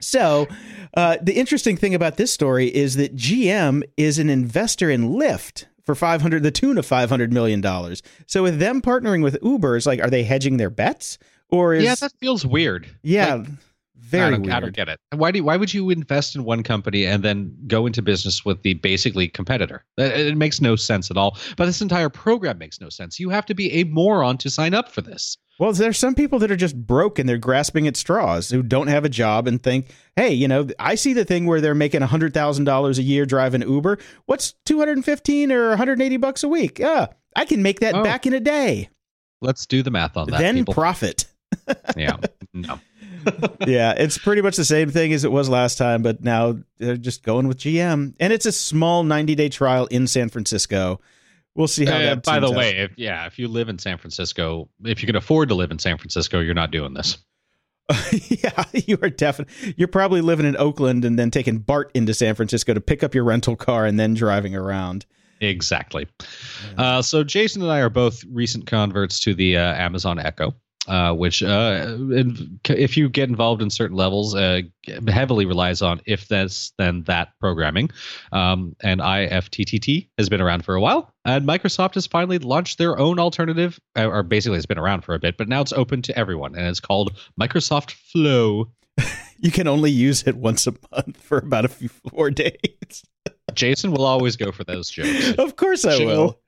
[0.00, 0.48] So,
[0.96, 5.64] uh, the interesting thing about this story is that GM is an investor in Lyft
[5.84, 8.02] for 500 the tune of 500 million dollars.
[8.26, 11.18] So with them partnering with Uber, it's like are they hedging their bets
[11.48, 12.88] or is yeah, that feels weird.
[13.02, 13.48] yeah, Like,
[13.98, 14.54] very I don't, weird.
[14.54, 14.98] I don't get it.
[15.14, 18.62] Why do why would you invest in one company and then go into business with
[18.62, 19.84] the basically competitor?
[19.98, 21.36] Uh, it, it makes no sense at all.
[21.56, 23.18] But this entire program makes no sense.
[23.20, 25.36] You have to be a moron to sign up for this.
[25.60, 28.88] Well, there's some people that are just broke and they're grasping at straws who don't
[28.88, 32.00] have a job and think, hey, you know, I see the thing where they're making
[32.00, 33.98] $100,000 a year driving Uber.
[34.26, 36.80] What's 215 or 180 bucks a week?
[36.80, 38.02] Yeah, I can make that Oh.
[38.02, 38.88] back in a day.
[39.40, 40.40] Let's do the math on that.
[40.40, 40.74] then people.
[40.74, 41.26] profit.
[41.96, 42.16] yeah,
[42.52, 42.80] no.
[43.66, 46.96] yeah, it's pretty much the same thing as it was last time, but now they're
[46.96, 48.14] just going with GM.
[48.20, 51.00] And it's a small 90 day trial in San Francisco.
[51.54, 52.56] We'll see how Uh, that by the out.
[52.56, 55.70] way, if yeah, if you live in San Francisco, if you can afford to live
[55.70, 57.18] in San Francisco, you're not doing this.
[58.28, 59.74] yeah, you are definitely.
[59.76, 63.14] You're probably living in Oakland and then taking BART into San Francisco to pick up
[63.14, 65.04] your rental car and then driving around.
[65.40, 66.06] Exactly.
[66.78, 70.54] Uh, so Jason and I are both recent converts to the uh, Amazon Echo,
[70.88, 71.96] uh, which, uh,
[72.68, 74.62] if you get involved in certain levels, uh,
[75.08, 77.90] heavily relies on if this then that programming.
[78.32, 82.98] Um, and IFTTT has been around for a while, and Microsoft has finally launched their
[82.98, 86.02] own alternative, uh, or basically it's been around for a bit, but now it's open
[86.02, 88.70] to everyone, and it's called Microsoft Flow.
[89.40, 93.02] You can only use it once a month for about a few four days.
[93.54, 95.32] Jason will always go for those jokes.
[95.38, 96.06] Of course, I Chill.
[96.06, 96.40] will.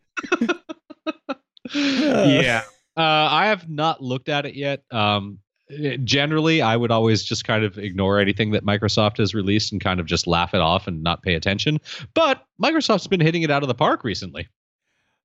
[1.75, 2.62] yeah.
[2.96, 4.82] Uh, I have not looked at it yet.
[4.90, 9.72] Um, it- generally, I would always just kind of ignore anything that Microsoft has released
[9.72, 11.78] and kind of just laugh it off and not pay attention.
[12.14, 14.48] But Microsoft's been hitting it out of the park recently.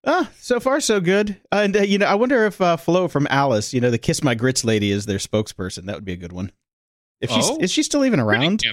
[0.04, 1.40] Ah, so far so good.
[1.52, 4.24] And uh, you know, I wonder if uh, Flo from Alice, you know, the Kiss
[4.24, 5.86] My Grits lady, is their spokesperson.
[5.86, 6.52] That would be a good one.
[7.22, 7.58] If she's Oh.
[7.62, 8.64] is she still even around?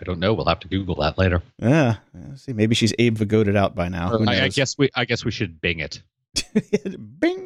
[0.00, 0.32] I don't know.
[0.32, 1.42] We'll have to Google that later.
[1.60, 1.96] Yeah.
[2.36, 4.18] see, maybe she's Abe Vigoted out by now.
[4.26, 4.88] I, I guess we.
[4.94, 6.00] I guess we should Bing it.
[7.20, 7.43] Bing.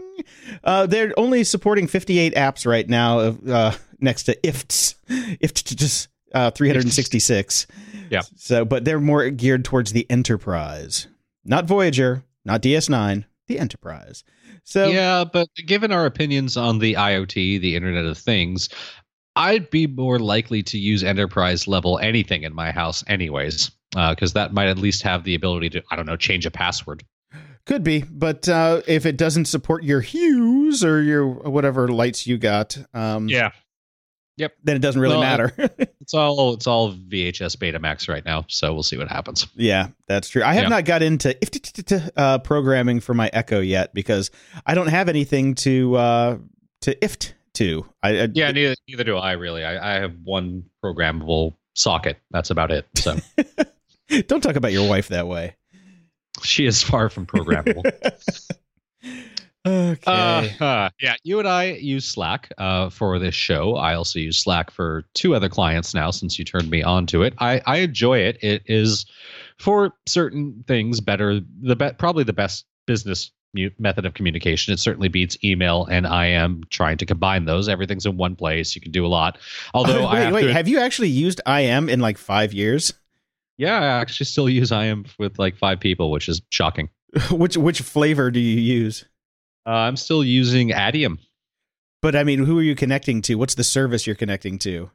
[0.64, 4.94] Uh, they're only supporting 58 apps right now, uh, next to IFTS.
[5.08, 7.66] IFTS just uh, 366.
[8.10, 8.22] Yeah.
[8.36, 11.08] So, but they're more geared towards the enterprise,
[11.44, 14.24] not Voyager, not DS9, the enterprise.
[14.64, 18.70] So, yeah, but given our opinions on the IoT, the Internet of Things,
[19.36, 24.54] I'd be more likely to use enterprise level anything in my house, anyways, because that
[24.54, 27.04] might at least have the ability to, I don't know, change a password.
[27.68, 28.00] Could be.
[28.02, 33.28] But uh, if it doesn't support your hues or your whatever lights you got, um,
[33.28, 33.50] Yeah,
[34.64, 35.52] then it doesn't really Well, matter.
[36.00, 39.46] it's all it's all VHS Betamax right now, so we'll see what happens.
[39.54, 40.42] Yeah, that's true.
[40.42, 40.68] I have Yeah.
[40.70, 41.36] not got into
[42.16, 44.30] uh, programming for my Echo yet because
[44.66, 46.38] I don't have anything to uh,
[46.82, 47.86] to IFT to.
[48.02, 49.64] I, I Yeah, neither neither do I really.
[49.64, 52.18] I, I have one programmable socket.
[52.30, 52.86] That's about it.
[52.96, 53.16] So
[54.28, 55.56] don't talk about your wife that way.
[56.42, 57.84] She is far from programmable.
[59.66, 60.54] Okay.
[60.60, 63.74] Uh, uh, yeah, you and I use Slack uh, for this show.
[63.74, 67.22] I also use Slack for two other clients now since you turned me on to
[67.22, 67.34] it.
[67.38, 68.42] I, I enjoy it.
[68.42, 69.04] It is
[69.58, 73.30] for certain things better, the be- probably the best business
[73.78, 74.72] method of communication.
[74.72, 77.68] It certainly beats email, and I am trying to combine those.
[77.68, 78.74] Everything's in one place.
[78.74, 79.38] You can do a lot.
[79.74, 80.42] Although I wait, have wait.
[80.44, 82.92] to, Have you actually used IM in like five years?
[83.58, 86.88] Yeah, I actually still use IM with like five people, which is shocking.
[87.30, 89.04] which which flavor do you use?
[89.66, 91.18] Uh, I'm still using Adium.
[92.00, 93.34] But I mean, who are you connecting to?
[93.34, 94.90] What's the service you're connecting to?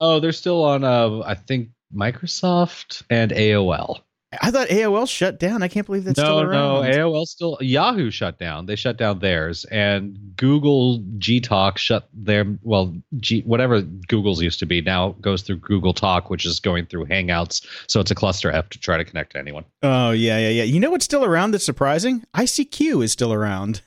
[0.00, 0.84] Oh, they're still on.
[0.84, 4.00] Uh, I think Microsoft and AOL.
[4.42, 5.62] I thought AOL shut down.
[5.62, 6.84] I can't believe that's no, still around.
[6.84, 8.66] no, AOL still Yahoo shut down.
[8.66, 14.58] They shut down theirs, and Google G Talk shut their well, G whatever Google's used
[14.58, 17.66] to be now goes through Google Talk, which is going through Hangouts.
[17.88, 19.64] So it's a cluster F to try to connect to anyone.
[19.82, 20.64] Oh yeah, yeah, yeah.
[20.64, 22.22] You know what's still around that's surprising?
[22.36, 23.80] ICQ is still around.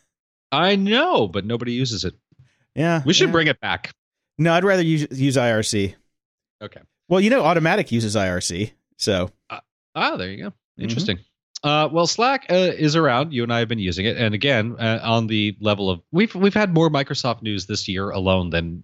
[0.52, 2.16] I know, but nobody uses it.
[2.74, 3.32] Yeah, We should yeah.
[3.34, 3.94] bring it back.
[4.40, 5.94] No, I'd rather use use IRC.
[6.64, 6.82] Okay.
[7.10, 9.30] Well, you know, Automattic uses IRC, so
[9.96, 10.50] Ah, there you go.
[10.50, 10.84] Mhm.
[10.84, 11.20] Interesting.
[11.64, 13.34] Uh, well, Slack uh, is around.
[13.34, 16.34] You and I have been using it, and again, uh, on the level of we've
[16.34, 18.84] we've had more Microsoft news this year alone than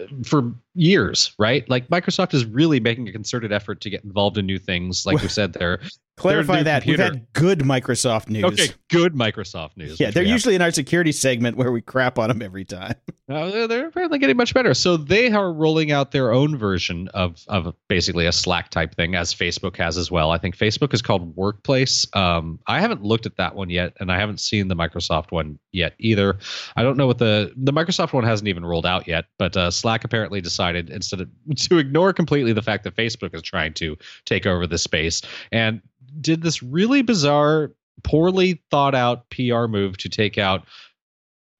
[0.00, 1.68] uh, for years, right?
[1.68, 5.06] Like Microsoft is really making a concerted effort to get involved in new things.
[5.06, 5.80] Like we said, they're
[6.18, 7.04] clarify that computer.
[7.04, 8.44] we've had good Microsoft news.
[8.44, 8.68] okay.
[8.90, 9.98] Good Microsoft news.
[10.00, 10.34] Yeah, they're we have.
[10.34, 12.94] usually in our security segment where we crap on them every time.
[13.30, 14.72] Uh, they're, they're apparently getting much better.
[14.72, 19.14] So they are rolling out their own version of of basically a Slack type thing,
[19.14, 20.30] as Facebook has as well.
[20.30, 22.06] I think Facebook is called Workplace.
[22.14, 25.58] Um, I haven't looked at that one yet, and I haven't seen the Microsoft one
[25.72, 26.38] yet either.
[26.76, 29.70] I don't know what the the Microsoft one hasn't even rolled out yet, but uh,
[29.70, 33.96] Slack apparently decided instead of to ignore completely the fact that Facebook is trying to
[34.24, 35.80] take over the space and
[36.20, 37.72] did this really bizarre,
[38.04, 40.64] poorly thought out PR move to take out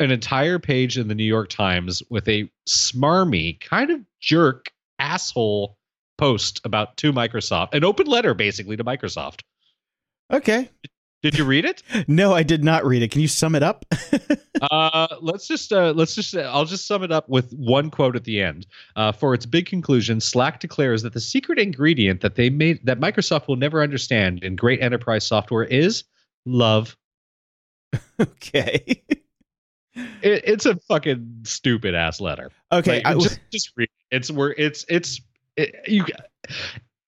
[0.00, 5.76] an entire page in the New York Times with a smarmy, kind of jerk, asshole
[6.16, 9.42] post about to Microsoft, an open letter basically to Microsoft.
[10.32, 10.68] Okay.
[11.22, 11.82] Did you read it?
[12.06, 13.10] No, I did not read it.
[13.10, 13.84] Can you sum it up?
[14.70, 18.24] uh, let's just uh, let's just I'll just sum it up with one quote at
[18.24, 18.66] the end.
[18.96, 23.00] Uh, for its big conclusion, Slack declares that the secret ingredient that they made that
[23.00, 26.04] Microsoft will never understand in great enterprise software is
[26.46, 26.96] love.
[28.20, 29.02] okay.
[30.22, 32.50] It, it's a fucking stupid ass letter.
[32.70, 33.02] Okay.
[33.02, 33.90] Like, I, just just read.
[34.10, 34.16] it.
[34.16, 35.20] It's where it's it's
[35.56, 36.04] it, you.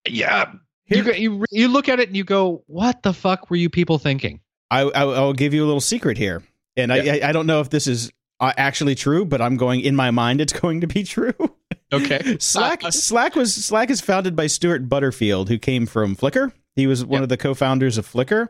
[0.08, 0.52] Yeah,
[0.90, 3.70] Here- you you you look at it and you go, "What the fuck were you
[3.70, 6.42] people thinking?" I, I I'll give you a little secret here,
[6.76, 9.80] and I, I I don't know if this is uh, actually true, but I'm going
[9.80, 10.40] in my mind.
[10.40, 11.32] It's going to be true.
[11.92, 16.52] Okay, Slack Uh, Slack was Slack is founded by Stuart Butterfield, who came from Flickr.
[16.76, 17.22] He was one Yep.
[17.24, 18.48] of the co-founders of Flickr,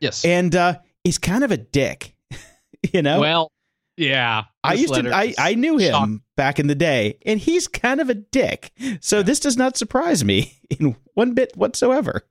[0.00, 0.24] yes.
[0.24, 2.14] and uh, he's kind of a dick.
[2.92, 3.51] you know, well,
[3.96, 4.44] yeah.
[4.64, 8.08] I used to I I knew him back in the day, and he's kind of
[8.08, 8.72] a dick.
[9.00, 12.22] So this does not surprise me in one bit whatsoever.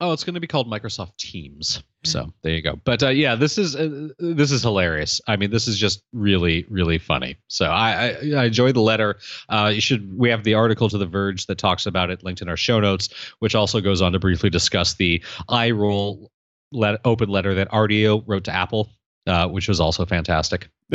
[0.00, 1.82] Oh, it's going to be called Microsoft Teams.
[2.02, 2.78] So there you go.
[2.84, 5.20] But uh, yeah, this is uh, this is hilarious.
[5.28, 7.36] I mean, this is just really really funny.
[7.48, 9.18] So I I, I enjoyed the letter.
[9.48, 12.42] Uh, you should we have the article to the Verge that talks about it linked
[12.42, 16.30] in our show notes, which also goes on to briefly discuss the eye roll
[16.74, 18.90] let, open letter that Rdio wrote to Apple,
[19.26, 20.68] uh, which was also fantastic.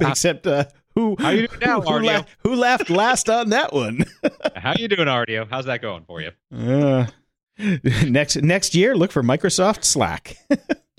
[0.00, 0.64] Except uh,
[0.94, 2.18] who How you doing now, who, who, Rdio?
[2.18, 4.04] la- who laughed last on that one?
[4.56, 5.46] How you doing, Rdio?
[5.48, 6.30] How's that going for you?
[6.54, 7.06] Uh,
[8.06, 10.36] next next year, look for Microsoft Slack.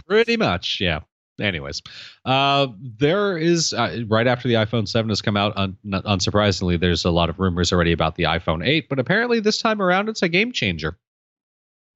[0.08, 1.02] Pretty much, yeah.
[1.40, 1.82] Anyways,
[2.24, 5.52] uh, there is uh, right after the iPhone 7 has come out.
[5.58, 9.58] Un- unsurprisingly, there's a lot of rumors already about the iPhone 8, but apparently this
[9.58, 10.98] time around it's a game changer.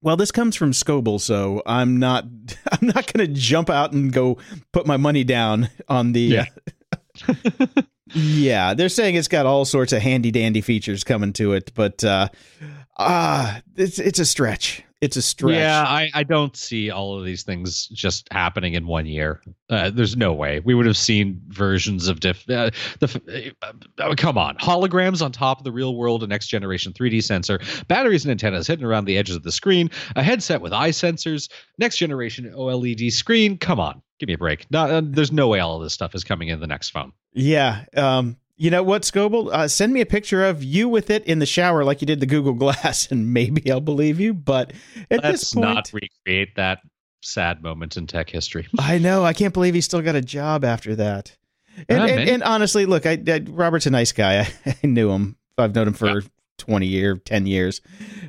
[0.02, 2.24] Well, this comes from Scoble, so I'm not
[2.72, 4.38] I'm not going to jump out and go
[4.72, 6.20] put my money down on the.
[6.20, 6.44] Yeah.
[8.14, 12.02] yeah, they're saying it's got all sorts of handy dandy features coming to it, but
[12.02, 12.28] uh,
[12.98, 14.84] ah, it's it's a stretch.
[15.00, 15.54] It's a stretch.
[15.54, 19.40] Yeah, I, I don't see all of these things just happening in one year.
[19.70, 22.48] Uh, there's no way we would have seen versions of diff.
[22.50, 26.48] Uh, the uh, uh, come on, holograms on top of the real world, a next
[26.48, 30.60] generation 3D sensor, batteries and antennas hidden around the edges of the screen, a headset
[30.60, 33.56] with eye sensors, next generation OLED screen.
[33.56, 34.70] Come on, give me a break.
[34.70, 37.12] No, uh, there's no way all of this stuff is coming in the next phone.
[37.32, 37.84] Yeah.
[37.96, 39.50] Um, you know what, Scoble?
[39.50, 42.20] Uh, send me a picture of you with it in the shower like you did
[42.20, 44.34] the Google Glass, and maybe I'll believe you.
[44.34, 44.74] But
[45.10, 46.80] at Let's this point, not recreate that
[47.22, 48.68] sad moment in tech history.
[48.78, 49.24] I know.
[49.24, 51.34] I can't believe he still got a job after that.
[51.88, 54.40] And, Ah, and, and honestly, look, I, I Robert's a nice guy.
[54.40, 55.36] I, I knew him.
[55.56, 56.22] I've known him for
[56.58, 57.80] twenty year, ten years,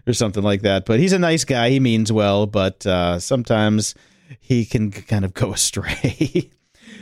[0.08, 0.86] or something like that.
[0.86, 1.72] But he's a nice guy.
[1.72, 3.96] He means well, but uh, sometimes
[4.40, 6.50] he can kind of go astray.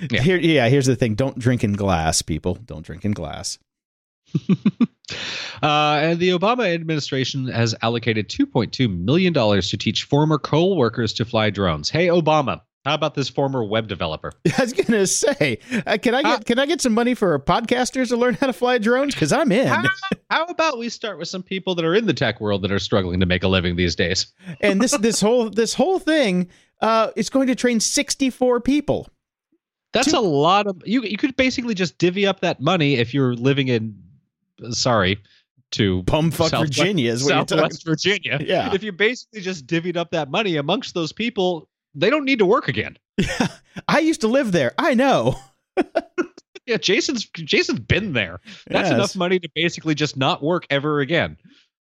[0.10, 0.22] Yeah.
[0.22, 0.70] Here, yeah.
[0.70, 2.56] Here's the thing: don't drink in glass, people.
[2.66, 3.60] Don't drink in glass.
[5.62, 11.26] Uh, and the Obama administration has allocated $2.2 million to teach former coal workers to
[11.26, 11.90] fly drones.
[11.90, 14.32] Hey, Obama, how about this former web developer?
[14.58, 17.38] I was gonna say, uh, can I get Uh, can I get some money for
[17.40, 19.14] podcasters to learn how to fly drones?
[19.14, 19.68] Because I'm in.
[19.68, 19.84] How,
[20.30, 22.80] how about we start with some people that are in the tech world that are
[22.80, 24.28] struggling to make a living these days?
[24.62, 26.48] and this this whole this whole thing
[26.82, 29.10] uh, is going to train 64 people.
[29.94, 31.04] That's a lot of you.
[31.04, 33.96] You could basically just divvy up that money if you're living in.
[34.72, 35.18] Sorry,
[35.72, 37.78] to Bumfuck Southwest- Virginia is what you're talking.
[37.86, 38.38] Virginia.
[38.46, 38.74] Yeah.
[38.74, 42.46] If you basically just divvied up that money amongst those people, they don't need to
[42.46, 42.98] work again.
[43.18, 43.48] Yeah.
[43.88, 44.74] I used to live there.
[44.78, 45.36] I know.
[46.66, 48.42] Yeah, Jason's Jason's been there.
[48.68, 48.94] That's Yes.
[48.94, 51.36] enough money to basically just not work ever again.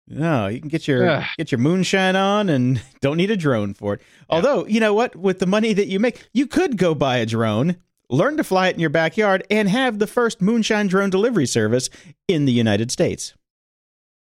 [0.10, 3.94] No, you can get your get your moonshine on and don't need a drone for
[3.94, 4.02] it.
[4.30, 7.26] Although, you know what, with the money that you make, you could go buy a
[7.26, 7.78] drone,
[8.10, 11.89] learn to fly it in your backyard and have the first moonshine drone delivery service
[12.28, 13.34] in the United States.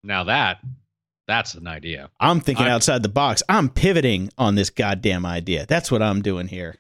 [0.04, 0.60] Now that
[1.28, 2.10] that's an idea.
[2.20, 3.44] I'm thinking I- outside the box.
[3.48, 5.66] I'm pivoting on this goddamn idea.
[5.68, 6.76] That's what I'm doing here.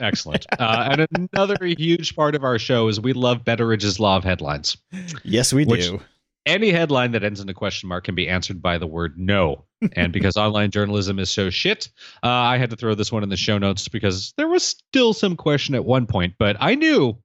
[0.00, 0.44] Excellent.
[0.58, 4.76] uh, and another huge part of our show is we love Betteridge's Law of Headlines.
[5.22, 6.00] Yes, we do.
[6.44, 9.64] Any headline that ends in a question mark can be answered by the word no.
[9.96, 11.88] And because online journalism is so shit,
[12.22, 15.12] uh, I had to throw this one in the show notes because there was still
[15.12, 17.16] some question at one point, but I knew.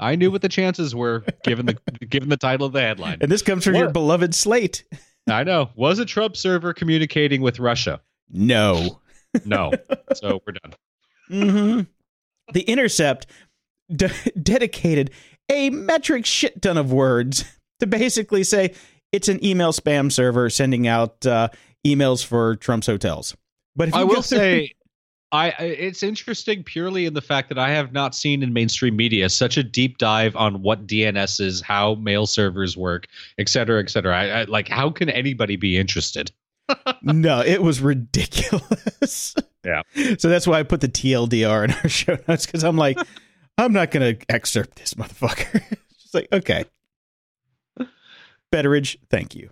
[0.00, 3.18] I knew what the chances were given the given the title of the headline.
[3.20, 4.84] And this comes from your beloved Slate.
[5.28, 5.70] I know.
[5.76, 8.00] Was a Trump server communicating with Russia?
[8.28, 9.00] No.
[9.44, 9.70] No.
[10.14, 10.74] so we're done.
[11.28, 11.80] hmm
[12.52, 13.26] The Intercept
[13.94, 14.10] de-
[14.42, 15.10] dedicated
[15.50, 17.44] a metric shit ton of words
[17.80, 18.74] to basically say
[19.12, 21.48] it's an email spam server sending out uh,
[21.86, 23.36] emails for Trump's hotels.
[23.76, 24.72] But if you I will through- say,
[25.32, 29.30] I it's interesting purely in the fact that I have not seen in mainstream media
[29.30, 33.06] such a deep dive on what DNS is, how mail servers work,
[33.38, 34.14] et cetera, et cetera.
[34.14, 36.30] I, I, like, how can anybody be interested?
[37.02, 39.34] no, it was ridiculous.
[39.64, 39.82] Yeah.
[40.18, 42.98] So that's why I put the TLDR in our show notes because I'm like,
[43.56, 45.62] I'm not going to excerpt this motherfucker.
[45.92, 46.64] It's just like, okay.
[48.52, 49.50] Betteridge, thank you.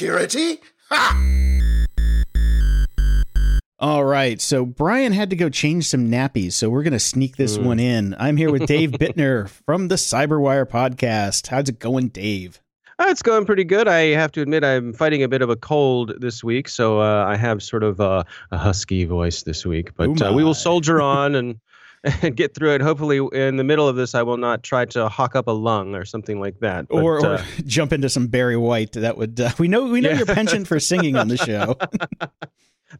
[0.00, 0.58] Security?
[0.88, 1.84] Ha!
[3.78, 4.40] All right.
[4.40, 6.54] So Brian had to go change some nappies.
[6.54, 7.64] So we're going to sneak this Mm.
[7.64, 8.16] one in.
[8.18, 11.48] I'm here with Dave Bittner from the Cyberwire podcast.
[11.48, 12.62] How's it going, Dave?
[12.98, 13.88] Uh, it's going pretty good.
[13.88, 17.26] I have to admit, I'm fighting a bit of a cold this week, so uh,
[17.28, 19.90] I have sort of a, a husky voice this week.
[19.96, 21.60] But Oh uh, we will soldier on and
[22.04, 22.80] and get through it.
[22.80, 25.94] Hopefully, in the middle of this, I will not try to hawk up a lung
[25.94, 26.88] or something like that.
[26.88, 28.92] But, or, or uh, jump into some Barry White.
[28.92, 30.16] That would uh, we know we know Yeah.
[30.18, 31.76] your penchant for singing on the show.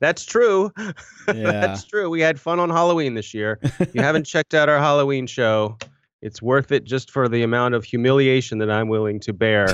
[0.01, 0.73] that's true.
[0.79, 0.93] Yeah.
[1.27, 2.11] that's true.
[2.11, 3.59] We had fun on Halloween this year.
[3.79, 5.77] If you haven't checked out our Halloween show.
[6.23, 9.69] It's worth it just for the amount of humiliation that I'm willing to bear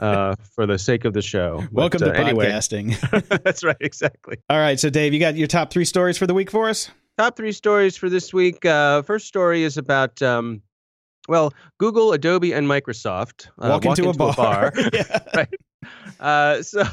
[0.00, 1.62] uh, for the sake of the show.
[1.70, 2.48] Welcome uh, to anyway.
[2.50, 2.98] podcasting.
[3.44, 4.38] That's right, exactly.
[4.50, 6.90] All right, so Dave, you got your top three stories for the week for us?
[7.18, 8.64] Top three stories for this week.
[8.64, 10.62] Uh, first story is about, um,
[11.28, 14.72] well, Google, Adobe, and Microsoft uh, walk, into, a bar.
[14.92, 15.18] yeah.
[15.34, 15.54] right.
[16.20, 16.84] Uh, so,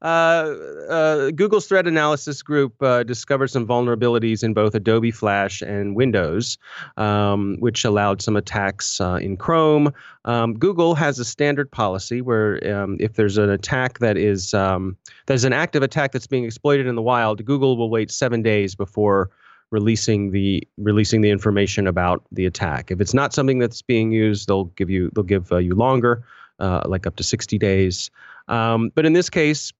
[0.00, 5.94] uh, uh, Google's threat analysis group uh, discovered some vulnerabilities in both Adobe Flash and
[5.94, 6.56] Windows,
[6.96, 9.92] um, which allowed some attacks uh, in Chrome.
[10.24, 14.96] Um, Google has a standard policy where um, if there's an attack that is um,
[15.26, 18.74] there's an active attack that's being exploited in the wild, Google will wait seven days
[18.74, 19.30] before
[19.70, 22.90] releasing the releasing the information about the attack.
[22.90, 26.24] If it's not something that's being used, they'll give you they'll give uh, you longer,
[26.58, 28.10] uh, like up to 60 days.
[28.48, 29.72] Um, but in this case,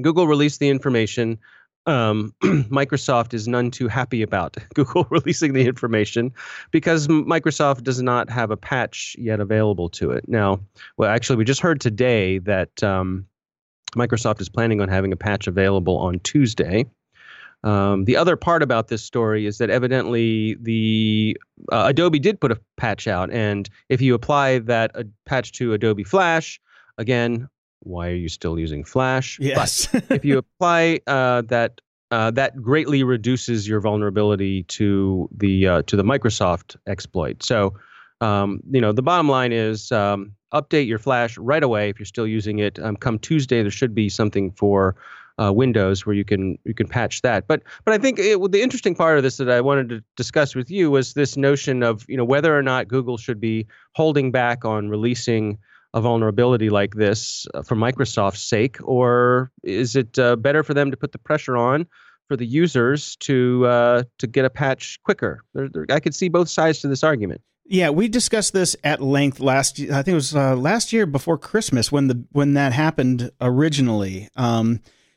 [0.00, 1.38] Google released the information.
[1.86, 6.32] Um, Microsoft is none too happy about Google releasing the information
[6.70, 10.28] because Microsoft does not have a patch yet available to it.
[10.28, 10.60] Now,
[10.96, 13.26] well, actually, we just heard today that um,
[13.94, 16.86] Microsoft is planning on having a patch available on Tuesday.
[17.64, 21.36] Um, the other part about this story is that evidently the
[21.72, 25.72] uh, Adobe did put a patch out, and if you apply that uh, patch to
[25.72, 26.60] Adobe Flash,
[26.98, 27.48] again,
[27.80, 29.38] why are you still using Flash?
[29.40, 29.88] Yes.
[30.10, 35.96] If you apply uh, that, uh, that greatly reduces your vulnerability to the uh, to
[35.96, 37.42] the Microsoft exploit.
[37.42, 37.74] So,
[38.20, 42.06] um, you know, the bottom line is um, update your Flash right away if you're
[42.06, 42.78] still using it.
[42.78, 44.96] Um, come Tuesday, there should be something for
[45.38, 47.46] uh, Windows where you can you can patch that.
[47.46, 50.54] But but I think it, the interesting part of this that I wanted to discuss
[50.54, 54.30] with you was this notion of you know whether or not Google should be holding
[54.30, 55.58] back on releasing
[55.94, 60.90] a vulnerability like this uh, for Microsoft's sake, or is it uh, better for them
[60.90, 61.86] to put the pressure on
[62.26, 65.42] for the users to uh, to get a patch quicker?
[65.90, 67.40] I could see both sides to this argument.
[67.66, 69.80] Yeah, we discussed this at length last.
[69.80, 74.28] I think it was uh, last year before Christmas when the when that happened originally,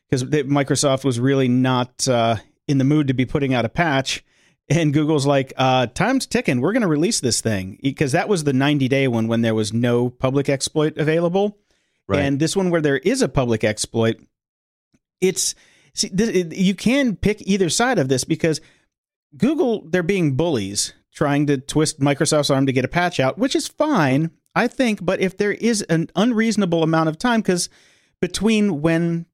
[0.09, 2.37] because Microsoft was really not uh,
[2.67, 4.23] in the mood to be putting out a patch,
[4.69, 6.61] and Google's like, uh, "Time's ticking.
[6.61, 9.55] We're going to release this thing," because that was the ninety day one when there
[9.55, 11.57] was no public exploit available,
[12.19, 14.17] and this one where there is a public exploit,
[15.21, 15.55] it's
[15.93, 18.61] see, this, it, you can pick either side of this because
[19.35, 23.55] Google, they're being bullies trying to twist Microsoft's arm to get a patch out, which
[23.55, 25.03] is fine, I think.
[25.03, 27.69] But if there is an unreasonable amount of time, because
[28.21, 29.25] between when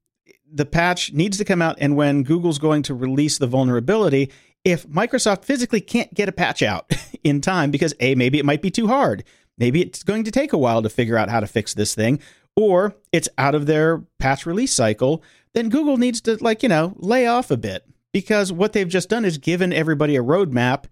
[0.54, 4.30] the patch needs to come out and when Google's going to release the vulnerability,
[4.64, 6.90] if Microsoft physically can't get a patch out
[7.24, 9.24] in time because A, maybe it might be too hard,
[9.58, 12.20] maybe it's going to take a while to figure out how to fix this thing,
[12.56, 15.22] or it's out of their patch release cycle,
[15.54, 19.08] then Google needs to, like, you know, lay off a bit because what they've just
[19.08, 20.84] done is given everybody a roadmap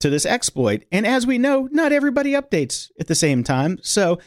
[0.00, 0.84] to this exploit.
[0.92, 3.78] And as we know, not everybody updates at the same time.
[3.82, 4.18] So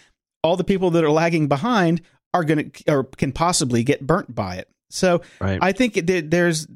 [0.44, 2.02] all the people that are lagging behind
[2.34, 4.70] are going to or can possibly get burnt by it.
[4.90, 5.60] So Right.
[5.62, 6.68] I think there's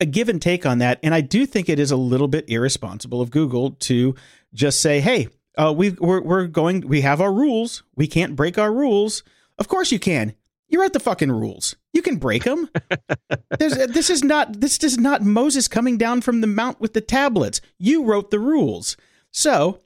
[0.00, 0.98] a give and take on that.
[1.02, 4.14] And I do think it is a little bit irresponsible of Google to
[4.52, 7.84] just say, hey, uh, we, we're, we're going, we have our rules.
[7.94, 9.22] We can't break our rules.
[9.58, 10.34] Of course you can.
[10.68, 11.76] You wrote the fucking rules.
[11.92, 12.68] You can break them.
[13.58, 17.00] There's, this is not this is not Moses coming down from the mount with the
[17.00, 17.60] tablets.
[17.78, 18.96] You wrote the rules.
[19.30, 19.80] So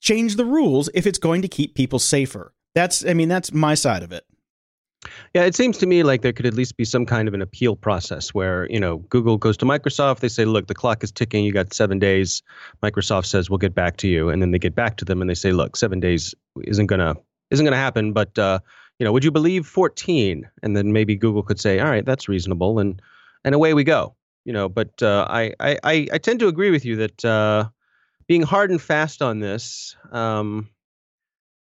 [0.00, 2.54] change the rules if it's going to keep people safer.
[2.74, 4.24] That's I mean that's my side of it.
[5.32, 7.40] Yeah, it seems to me like there could at least be some kind of an
[7.40, 11.10] appeal process where, you know, Google goes to Microsoft, they say, look, the clock is
[11.10, 12.42] ticking, you got seven days.
[12.82, 14.28] Microsoft says, we'll get back to you.
[14.28, 16.34] And then they get back to them and they say, look, seven days
[16.64, 17.16] isn't gonna
[17.50, 18.58] isn't gonna happen, but uh,
[18.98, 20.48] you know, would you believe 14?
[20.62, 23.00] And then maybe Google could say, all right, that's reasonable, and
[23.44, 24.14] and away we go.
[24.44, 25.78] You know, but uh, I, I
[26.12, 27.68] I tend to agree with you that uh,
[28.26, 30.68] being hard and fast on this um,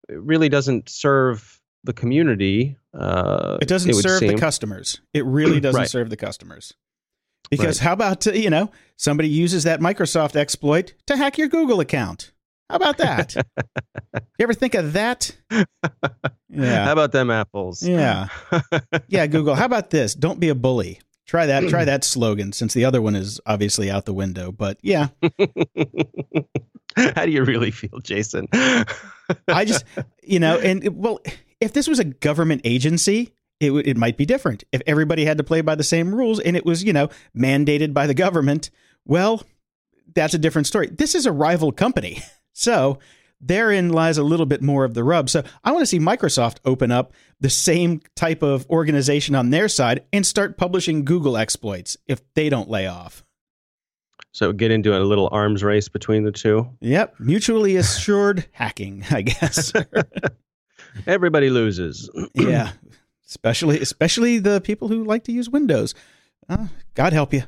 [0.09, 2.77] really doesn't serve the community.
[2.93, 5.01] Uh, It doesn't would serve the customers.
[5.15, 5.89] It really doesn't Right.
[5.89, 6.73] serve the customers.
[7.49, 7.85] Because Right.
[7.87, 12.31] how about you know somebody uses that Microsoft exploit to hack your Google account?
[12.69, 13.33] How about that?
[14.13, 15.31] you ever think of that?
[16.49, 16.85] Yeah.
[16.85, 17.81] How about them apples?
[17.81, 18.27] yeah,
[19.07, 19.25] yeah.
[19.27, 19.55] Google.
[19.55, 20.13] How about this?
[20.13, 20.99] Don't be a bully.
[21.25, 21.67] Try that.
[21.69, 22.51] Try that slogan.
[22.51, 24.51] Since the other one is obviously out the window.
[24.51, 25.07] But yeah,
[26.95, 28.47] How do you really feel, Jason?
[29.47, 29.85] I just
[30.23, 31.19] you know, and well,
[31.59, 34.63] if this was a government agency, it would it might be different.
[34.71, 37.93] If everybody had to play by the same rules and it was you know mandated
[37.93, 38.69] by the government,
[39.05, 39.43] well,
[40.13, 40.87] that's a different story.
[40.87, 42.21] This is a rival company,
[42.53, 42.99] so
[43.39, 45.29] therein lies a little bit more of the rub.
[45.29, 49.67] So I want to see Microsoft open up the same type of organization on their
[49.67, 53.23] side and start publishing Google exploits if they don't lay off.
[54.31, 56.67] so get into a little arms race between the two.
[56.81, 59.71] Yep, mutually assured hacking, I guess.
[61.05, 62.09] Everybody loses.
[62.33, 62.71] yeah,
[63.27, 65.93] especially especially the people who like to use Windows.
[66.49, 67.43] Uh, God help you.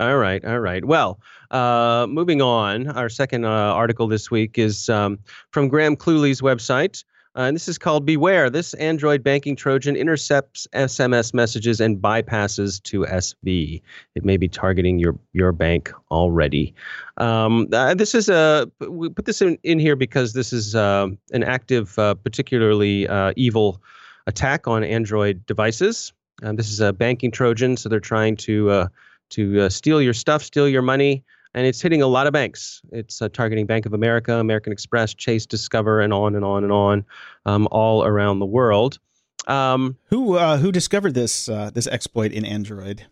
[0.00, 0.84] All right, all right.
[0.84, 1.18] Well,
[1.50, 5.18] uh, moving on, our second uh, article this week is um,
[5.50, 7.02] from Graham Cluley's website.
[7.38, 8.50] Uh, and this is called Beware.
[8.50, 13.80] This Android banking Trojan intercepts SMS messages and bypasses 2FA.
[14.16, 16.74] It may be targeting your, your bank already.
[17.18, 21.06] Um, uh, this is a, we put this in, in here because this is uh,
[21.30, 23.80] an active, uh, particularly uh, evil
[24.26, 26.12] attack on Android devices.
[26.42, 28.88] Um, this is a banking Trojan, so they're trying to
[29.30, 31.22] to steal your stuff, steal your money,
[31.54, 32.80] and it's hitting a lot of banks.
[32.92, 36.72] It's uh, targeting Bank of America, American Express, Chase, Discover, and on and on and
[36.72, 37.04] on,
[37.46, 38.98] um, all around the world.
[39.46, 43.06] Um, Who uh, who discovered this uh, this exploit in Android?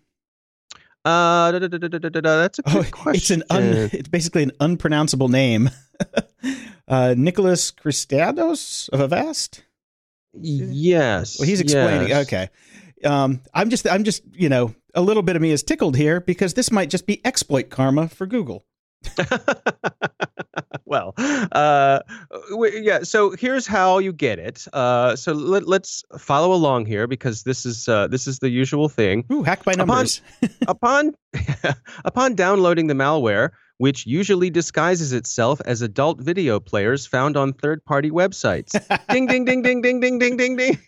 [1.05, 3.15] uh, da- da- da- that's a good Oh, question.
[3.15, 3.63] it's an un,
[3.93, 5.71] it's basically an unpronounceable name.
[6.89, 9.63] uh, Nicholas Christados of Avast.
[10.35, 11.39] yes.
[11.39, 12.09] Well, he's explaining.
[12.09, 12.27] yes.
[12.27, 12.49] Okay.
[13.05, 16.21] Um, I'm just I'm just you know a little bit of me is tickled here
[16.21, 18.65] because this might just be exploit karma for Google.
[20.85, 21.15] well,
[21.53, 22.01] uh,
[22.51, 23.03] w- yeah.
[23.03, 24.67] So here's how you get it.
[24.73, 28.89] Uh, so let, let's follow along here because this is uh, this is the usual
[28.89, 29.25] thing.
[29.31, 30.23] Ooh, hack by numbers.
[30.67, 31.15] upon
[32.05, 38.11] upon downloading the malware, which usually disguises itself as adult video players found on third-party
[38.11, 38.73] websites.
[39.13, 40.79] ding ding ding ding ding ding ding ding ding.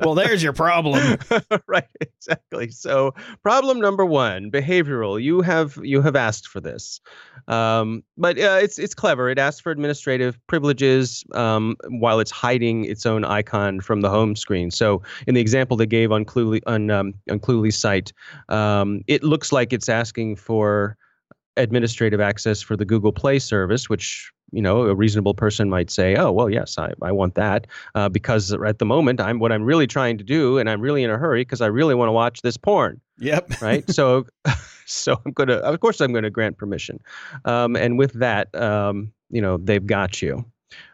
[0.00, 1.18] Well, there's your problem.
[1.66, 2.70] right, exactly.
[2.70, 5.22] So, problem number one, behavioral.
[5.22, 7.00] You have you have asked for this,
[7.46, 9.30] um, but uh, it's it's clever.
[9.30, 14.36] It asks for administrative privileges um, while it's hiding its own icon from the home
[14.36, 14.70] screen.
[14.70, 18.12] So, in the example they gave on Cluley on um, on Cluley's site,
[18.48, 20.96] um, it looks like it's asking for
[21.56, 26.16] administrative access for the Google Play service, which you know a reasonable person might say,
[26.16, 29.62] oh well, yes, I, I want that uh, because at the moment I'm what I'm
[29.64, 32.12] really trying to do, and I'm really in a hurry because I really want to
[32.12, 33.60] watch this porn, Yep.
[33.60, 33.88] right?
[33.90, 34.26] so,
[34.86, 37.00] so I'm gonna, of course, I'm gonna grant permission,
[37.44, 40.44] um, and with that, um, you know, they've got you.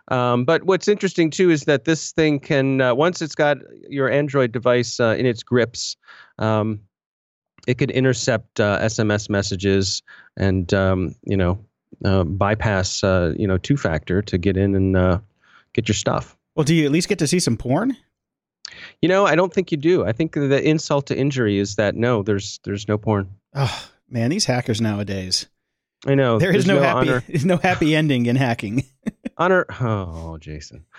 [0.08, 3.56] Um, but what's interesting too is that this thing can, uh, once it's got
[3.88, 5.96] your Android device uh, in its grips,
[6.38, 6.80] um,
[7.66, 10.02] it could intercept uh, SMS messages
[10.36, 11.58] and um, you know
[12.04, 15.18] uh, bypass uh, you know two factor to get in and uh,
[15.72, 16.36] get your stuff.
[16.56, 17.96] Well, do you at least get to see some porn?
[19.02, 20.04] You know, I don't think you do.
[20.04, 23.28] I think the insult to injury is that no, there's there's no porn.
[23.54, 25.46] Oh man, these hackers nowadays.
[26.06, 27.24] I know There is there's no, happy honor.
[27.28, 28.84] there's no happy ending in hacking.
[29.38, 29.64] honor.
[29.80, 30.84] Oh, Jason.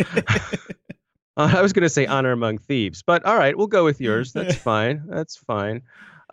[1.37, 3.99] Uh, I was going to say honor among thieves, but all right, we'll go with
[3.99, 4.31] yours.
[4.31, 5.03] That's fine.
[5.05, 5.81] That's fine.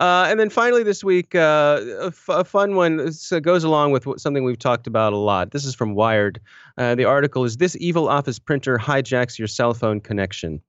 [0.03, 3.93] Uh, and then finally this week, uh, a, f- a fun one uh, goes along
[3.93, 5.51] with something we've talked about a lot.
[5.51, 6.41] This is from Wired.
[6.77, 10.61] Uh, the article is This Evil Office Printer Hijacks Your Cell Phone Connection.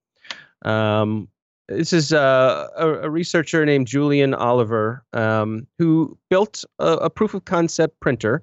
[0.64, 1.26] Um,
[1.66, 7.34] this is uh, a, a researcher named Julian Oliver um, who built a, a proof
[7.34, 8.40] of concept printer,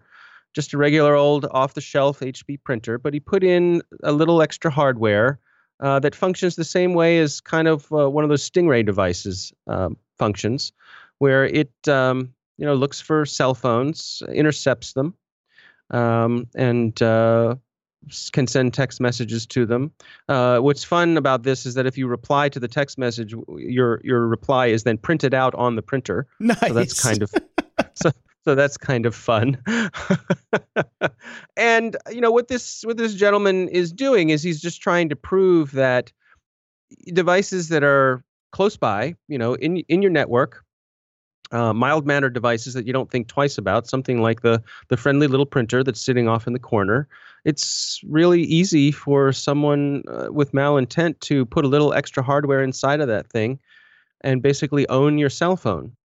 [0.53, 4.41] just a regular old off the shelf HP printer, but he put in a little
[4.41, 5.39] extra hardware
[5.79, 9.53] uh, that functions the same way as kind of uh, one of those Stingray devices
[9.67, 10.72] um, functions,
[11.17, 15.15] where it um, you know looks for cell phones, intercepts them,
[15.89, 17.55] um, and uh,
[18.32, 19.91] can send text messages to them.
[20.30, 23.99] Uh, what's fun about this is that if you reply to the text message, your
[24.03, 26.28] your reply is then printed out on the printer.
[26.39, 26.59] nice.
[26.67, 27.34] So that's kind of
[27.95, 28.11] so
[28.45, 29.57] so that's kind of fun.
[31.57, 35.15] and you know what this what this gentleman is doing is he's just trying to
[35.15, 36.13] prove that
[37.11, 40.63] devices that are close by, you know, in in your network,
[41.51, 45.27] uh, mild mannered devices that you don't think twice about, something like the the friendly
[45.27, 47.07] little printer that's sitting off in the corner.
[47.43, 53.01] It's really easy for someone uh, with malintent to put a little extra hardware inside
[53.01, 53.59] of that thing
[54.21, 55.95] and basically own your cell phone.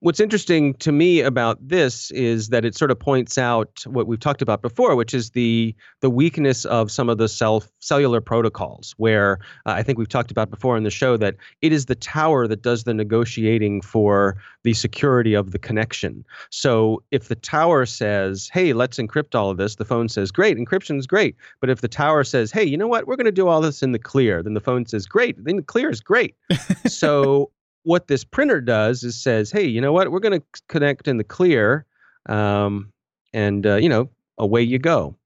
[0.00, 4.20] What's interesting to me about this is that it sort of points out what we've
[4.20, 8.94] talked about before, which is the the weakness of some of the cell cellular protocols.
[8.98, 11.96] Where uh, I think we've talked about before in the show that it is the
[11.96, 16.24] tower that does the negotiating for the security of the connection.
[16.50, 20.58] So if the tower says, "Hey, let's encrypt all of this," the phone says, "Great,
[20.58, 23.08] encryption is great." But if the tower says, "Hey, you know what?
[23.08, 25.56] We're going to do all this in the clear," then the phone says, "Great, then
[25.56, 26.36] the clear is great."
[26.86, 27.50] so
[27.88, 30.12] what this printer does is says, "Hey, you know what?
[30.12, 31.86] We're going to connect in the clear,
[32.26, 32.92] um,
[33.32, 35.16] and uh, you know, away you go."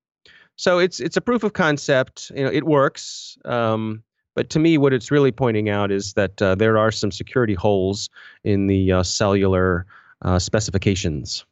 [0.55, 2.31] So it's it's a proof of concept.
[2.37, 3.37] You know, it works.
[3.45, 4.05] Um,
[4.37, 7.55] but to me, what it's really pointing out is that uh, there are some security
[7.55, 8.09] holes
[8.45, 9.85] in the uh, cellular
[10.23, 11.45] uh, specifications.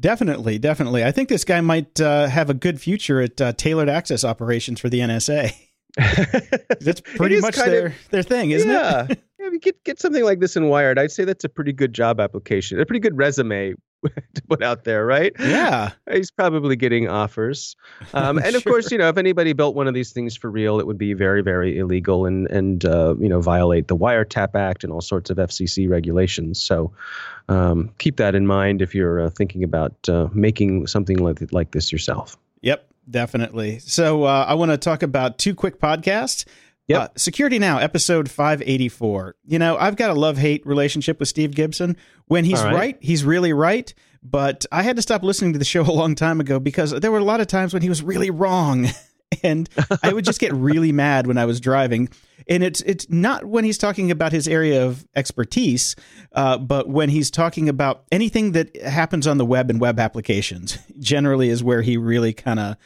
[0.00, 1.04] Definitely, definitely.
[1.04, 4.80] I think this guy might uh, have a good future at uh, tailored access operations
[4.80, 5.54] for the NSA.
[6.80, 9.06] That's pretty much kind of- their their thing, isn't yeah.
[9.08, 9.22] it?
[9.46, 11.92] if you get get something like this in Wired, I'd say that's a pretty good
[11.92, 13.74] job application, a pretty good resume
[14.34, 15.32] to put out there, right?
[15.40, 15.90] Yeah.
[16.10, 17.74] He's probably getting offers.
[18.14, 18.72] Um, and of Sure.
[18.74, 21.12] course, you know, if anybody built one of these things for real, it would be
[21.12, 25.28] very, very illegal and and uh, you know violate the Wiretap Act and all sorts
[25.30, 26.60] of FCC regulations.
[26.62, 26.92] So
[27.48, 31.72] um, keep that in mind if you're uh, thinking about uh, making something like like
[31.72, 32.36] this yourself.
[32.62, 33.78] Yep, definitely.
[33.80, 36.44] So uh, I want to talk about two quick podcasts.
[36.88, 37.00] Yep.
[37.00, 39.36] Uh, Security Now, episode 584.
[39.44, 41.96] You know, I've got a love hate relationship with Steve Gibson.
[42.26, 42.74] When he's right.
[42.74, 43.92] right, he's really right.
[44.22, 47.10] But I had to stop listening to the show a long time ago because there
[47.10, 48.88] were a lot of times when he was really wrong.
[49.42, 49.68] And
[50.04, 52.08] I would just get really mad when I was driving.
[52.48, 55.96] And it's it's not when he's talking about his area of expertise,
[56.32, 60.78] uh, but when he's talking about anything that happens on the web and web applications.
[61.00, 62.76] Generally, is where he really kind of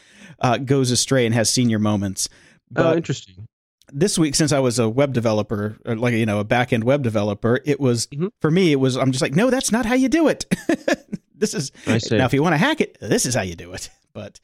[0.40, 2.30] uh, goes astray and has senior moments.
[2.74, 3.46] oh, interesting.
[3.92, 6.84] This week, since I was a web developer, or like you know, a back end
[6.84, 8.30] web developer, it was Mhm.
[8.40, 8.72] for me.
[8.72, 10.46] It was I'm just like, no, that's not how you do it.
[11.34, 13.90] this is now if you want to hack it, this is how you do it.
[14.12, 14.40] But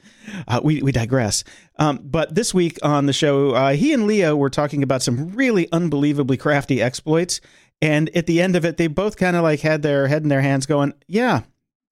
[0.47, 1.42] uh, we we digress.
[1.76, 5.30] Um, but this week on the show, uh, he and Leo were talking about some
[5.30, 7.40] really unbelievably crafty exploits,
[7.82, 10.28] and at the end of it, they both kind of like had their head in
[10.28, 11.40] their hands, going, "Yeah,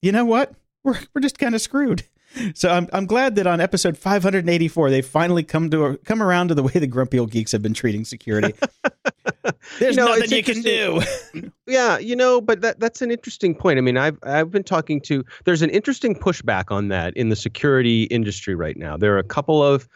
[0.02, 0.54] you know what?
[0.84, 2.04] We're we're just kind of screwed."
[2.54, 6.54] So I'm I'm glad that on episode 584 they finally come to come around to
[6.54, 8.54] the way the grumpy old geeks have been treating security.
[9.78, 11.00] There's You know, nothing you can do.
[11.66, 13.78] Yeah, you know, but that that's an interesting point.
[13.78, 17.36] I mean, I've I've been talking to there's an interesting pushback on that in the
[17.36, 18.98] security industry right now.
[18.98, 19.88] There are a couple of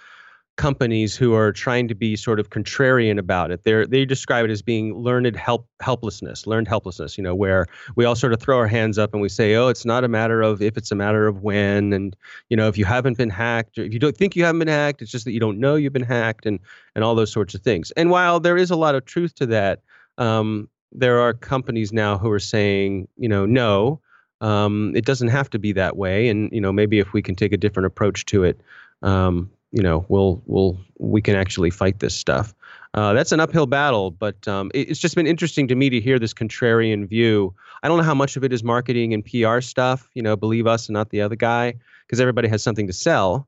[0.59, 3.63] companies who are trying to be sort of contrarian about it.
[3.63, 8.05] They they describe it as being learned help helplessness, learned helplessness, you know, where we
[8.05, 10.43] all sort of throw our hands up and we say, "Oh, it's not a matter
[10.43, 12.15] of if, it's a matter of when." And,
[12.51, 14.69] you know, if you haven't been hacked, or if you don't think you haven't been
[14.69, 16.59] hacked, it's just that you don't know you've been hacked and
[16.95, 17.93] and all those sorts of things.
[17.93, 19.81] And while there is a lot of truth to that,
[20.19, 24.01] um, there are companies now who are saying, you know, no,
[24.41, 27.37] um, it doesn't have to be that way, and you know, maybe if we can
[27.37, 28.61] take a different approach to it,
[29.03, 32.55] um, you know, we'll we'll we can actually fight this stuff.
[32.95, 36.01] Uh, that's an uphill battle, but um, it, it's just been interesting to me to
[36.01, 37.55] hear this contrarian view.
[37.83, 40.09] I don't know how much of it is marketing and PR stuff.
[40.15, 41.75] You know, believe us and not the other guy,
[42.07, 43.47] because everybody has something to sell.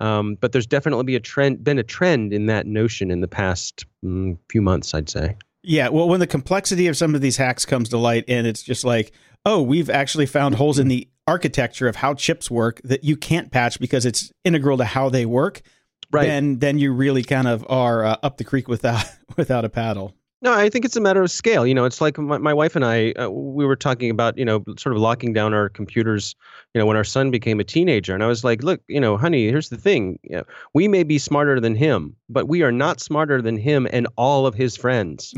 [0.00, 3.28] Um, but there's definitely be a trend, been a trend in that notion in the
[3.28, 5.36] past mm, few months, I'd say.
[5.62, 8.62] Yeah, well, when the complexity of some of these hacks comes to light, and it's
[8.62, 9.12] just like,
[9.44, 13.50] oh, we've actually found holes in the architecture of how chips work that you can't
[13.50, 15.62] patch because it's integral to how they work.
[16.10, 16.26] Right.
[16.26, 19.04] Then, then you really kind of are uh, up the creek without
[19.36, 20.14] without a paddle.
[20.44, 21.66] No, I think it's a matter of scale.
[21.66, 24.44] You know, it's like my, my wife and I, uh, we were talking about, you
[24.44, 26.34] know, sort of locking down our computers,
[26.74, 28.12] you know, when our son became a teenager.
[28.12, 30.18] And I was like, look, you know, honey, here's the thing.
[30.22, 33.88] You know, we may be smarter than him, but we are not smarter than him
[33.90, 35.32] and all of his friends.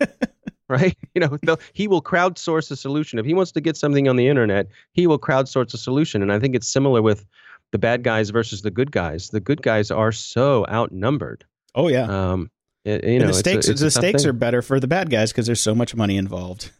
[0.70, 0.96] right?
[1.14, 3.18] You know, he will crowdsource a solution.
[3.18, 6.22] If he wants to get something on the internet, he will crowdsource a solution.
[6.22, 7.26] And I think it's similar with
[7.72, 9.30] the bad guys versus the good guys.
[9.30, 11.44] The good guys are so outnumbered.
[11.74, 12.04] Oh yeah.
[12.04, 12.50] Um,
[12.84, 14.30] it, you know, the stakes a, the stakes thing.
[14.30, 16.70] are better for the bad guys because there's so much money involved.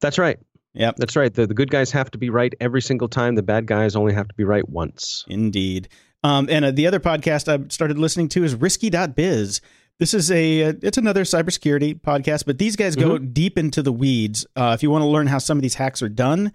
[0.00, 0.38] That's right.
[0.74, 0.96] Yep.
[0.96, 1.34] That's right.
[1.34, 3.34] The, the good guys have to be right every single time.
[3.34, 5.24] The bad guys only have to be right once.
[5.28, 5.88] Indeed.
[6.22, 9.60] Um, and uh, the other podcast I started listening to is Risky.biz.
[9.98, 13.32] This is a uh, it's another cybersecurity podcast, but these guys go mm-hmm.
[13.32, 14.46] deep into the weeds.
[14.54, 16.52] Uh, if you want to learn how some of these hacks are done,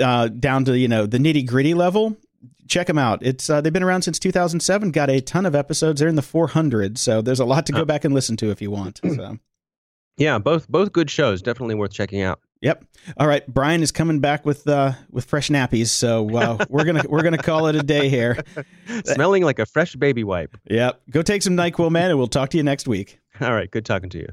[0.00, 2.16] uh, down to you know the nitty gritty level,
[2.66, 3.24] check them out.
[3.24, 4.90] It's uh, they've been around since 2007.
[4.90, 6.00] Got a ton of episodes.
[6.00, 8.60] They're in the 400, so there's a lot to go back and listen to if
[8.60, 9.00] you want.
[9.02, 9.38] So.
[10.16, 11.40] Yeah, both both good shows.
[11.40, 12.40] Definitely worth checking out.
[12.62, 12.84] Yep.
[13.16, 17.02] All right, Brian is coming back with uh, with fresh nappies, so uh, we're gonna
[17.08, 18.42] we're gonna call it a day here.
[19.04, 20.56] Smelling like a fresh baby wipe.
[20.70, 21.02] Yep.
[21.10, 23.18] Go take some Nyquil, man, and we'll talk to you next week.
[23.40, 23.68] All right.
[23.68, 24.28] Good talking to you.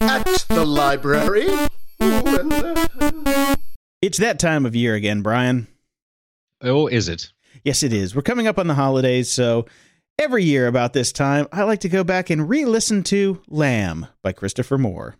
[0.00, 1.46] At the library.
[4.00, 5.68] It's that time of year again, Brian.
[6.62, 7.30] Oh, is it?
[7.62, 8.16] Yes, it is.
[8.16, 9.66] We're coming up on the holidays, so
[10.18, 14.32] every year about this time, I like to go back and re-listen to Lamb by
[14.32, 15.16] Christopher Moore.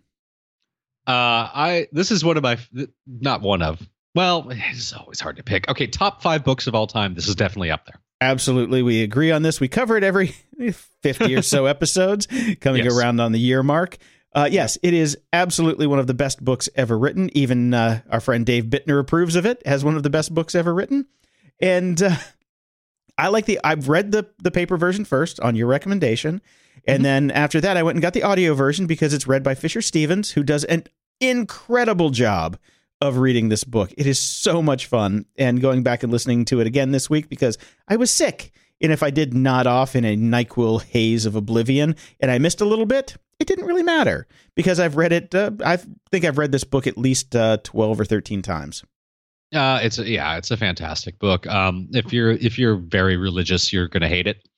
[1.07, 1.11] Uh,
[1.53, 2.59] I this is one of my
[3.07, 3.80] not one of.
[4.14, 5.68] Well, it's always hard to pick.
[5.68, 7.14] Okay, top five books of all time.
[7.14, 8.01] This is definitely up there.
[8.20, 9.59] Absolutely, we agree on this.
[9.59, 10.28] We cover it every
[11.03, 12.28] fifty or so episodes,
[12.61, 12.97] coming yes.
[12.97, 13.99] around on the year mark.
[14.34, 17.30] Uh, yes, it is absolutely one of the best books ever written.
[17.36, 20.55] Even uh, our friend Dave Bittner approves of it as one of the best books
[20.55, 21.07] ever written.
[21.61, 22.16] And uh,
[23.23, 23.61] I like the.
[23.62, 26.43] I've read the the paper version first on your recommendation,
[26.87, 27.03] and mm-hmm.
[27.03, 29.81] then after that, I went and got the audio version because it's read by Fisher
[29.81, 30.85] Stevens, who does an
[31.20, 32.59] incredible job
[33.01, 33.93] of reading this book.
[33.97, 37.29] It is so much fun, and going back and listening to it again this week
[37.29, 38.53] because I was sick.
[38.81, 42.61] And if I did nod off in a NyQuil haze of oblivion and I missed
[42.61, 45.33] a little bit, it didn't really matter because I've read it.
[45.33, 45.77] Uh, I
[46.11, 48.83] think I've read this book at least uh, twelve or thirteen times.
[49.53, 51.47] Uh, it's a, yeah, it's a fantastic book.
[51.47, 54.49] Um, if you're if you're very religious, you're gonna hate it.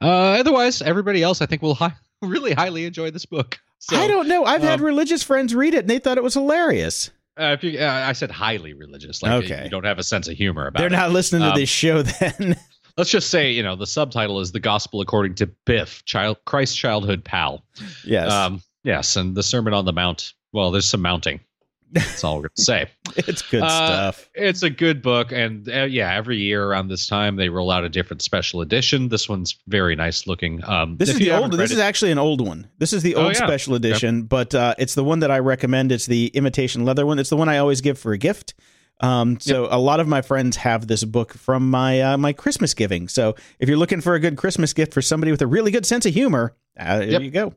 [0.00, 3.58] Uh, otherwise, everybody else, I think, will hi- really highly enjoy this book.
[3.78, 4.44] So, I don't know.
[4.44, 7.10] I've um, had religious friends read it and they thought it was hilarious.
[7.38, 9.64] Uh, if you, uh, I said highly religious, like okay.
[9.64, 10.90] you don't have a sense of humor about They're it.
[10.90, 12.56] They're not listening um, to this show then.
[12.96, 16.76] let's just say you know the subtitle is the gospel according to biff child christ's
[16.76, 17.64] childhood pal
[18.04, 21.40] yes um, yes and the sermon on the mount well there's some mounting
[21.92, 25.82] that's all we're gonna say it's good uh, stuff it's a good book and uh,
[25.82, 29.58] yeah every year around this time they roll out a different special edition this one's
[29.66, 32.68] very nice looking um, this is the old this it, is actually an old one
[32.78, 33.46] this is the oh, old oh, yeah.
[33.46, 34.28] special edition yep.
[34.28, 37.36] but uh, it's the one that i recommend it's the imitation leather one it's the
[37.36, 38.54] one i always give for a gift
[39.00, 39.72] um, so yep.
[39.72, 43.08] a lot of my friends have this book from my uh, my Christmas giving.
[43.08, 45.86] So if you're looking for a good Christmas gift for somebody with a really good
[45.86, 47.22] sense of humor, uh, there yep.
[47.22, 47.54] you go.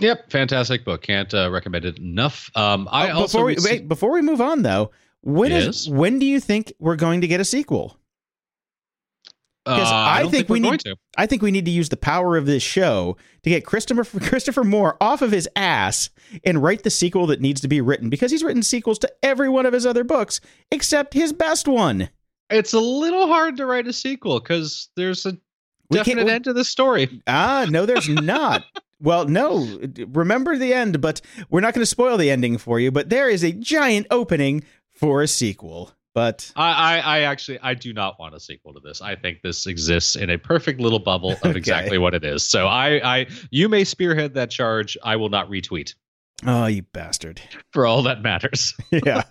[0.00, 1.02] Yep, fantastic book.
[1.02, 2.50] Can't uh, recommend it enough.
[2.56, 4.90] Um, I oh, also before we, wait, before we move on though,
[5.22, 5.66] when yes?
[5.66, 7.96] is, when do you think we're going to get a sequel?
[9.64, 10.80] Because uh, I, I, think, think we need.
[10.80, 10.96] To.
[11.18, 14.64] I think we need to use the power of this show to get Christopher Christopher
[14.64, 16.08] Moore off of his ass
[16.44, 18.08] and write the sequel that needs to be written.
[18.08, 20.40] Because he's written sequels to every one of his other books
[20.72, 22.08] except his best one.
[22.48, 25.36] It's a little hard to write a sequel because there's a
[25.90, 27.22] definite end to the story.
[27.26, 28.64] Ah, no, there's not.
[29.00, 29.80] Well, no.
[30.08, 32.90] Remember the end, but we're not going to spoil the ending for you.
[32.90, 35.92] But there is a giant opening for a sequel.
[36.12, 39.00] But I, I, I, actually I do not want a sequel to this.
[39.00, 41.56] I think this exists in a perfect little bubble of okay.
[41.56, 42.42] exactly what it is.
[42.42, 44.98] So I, I you may spearhead that charge.
[45.04, 45.94] I will not retweet.
[46.46, 47.40] Oh, you bastard!
[47.72, 48.74] For all that matters.
[48.90, 49.22] Yeah.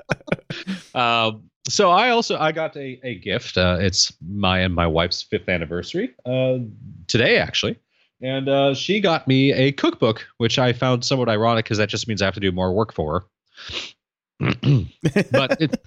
[0.95, 3.57] um, so I also I got a, a gift.
[3.57, 6.59] Uh, it's my and my wife's fifth anniversary uh,
[7.07, 7.77] today, actually.
[8.21, 12.07] And uh, she got me a cookbook, which I found somewhat ironic because that just
[12.07, 13.25] means I have to do more work for her.
[15.31, 15.81] but it,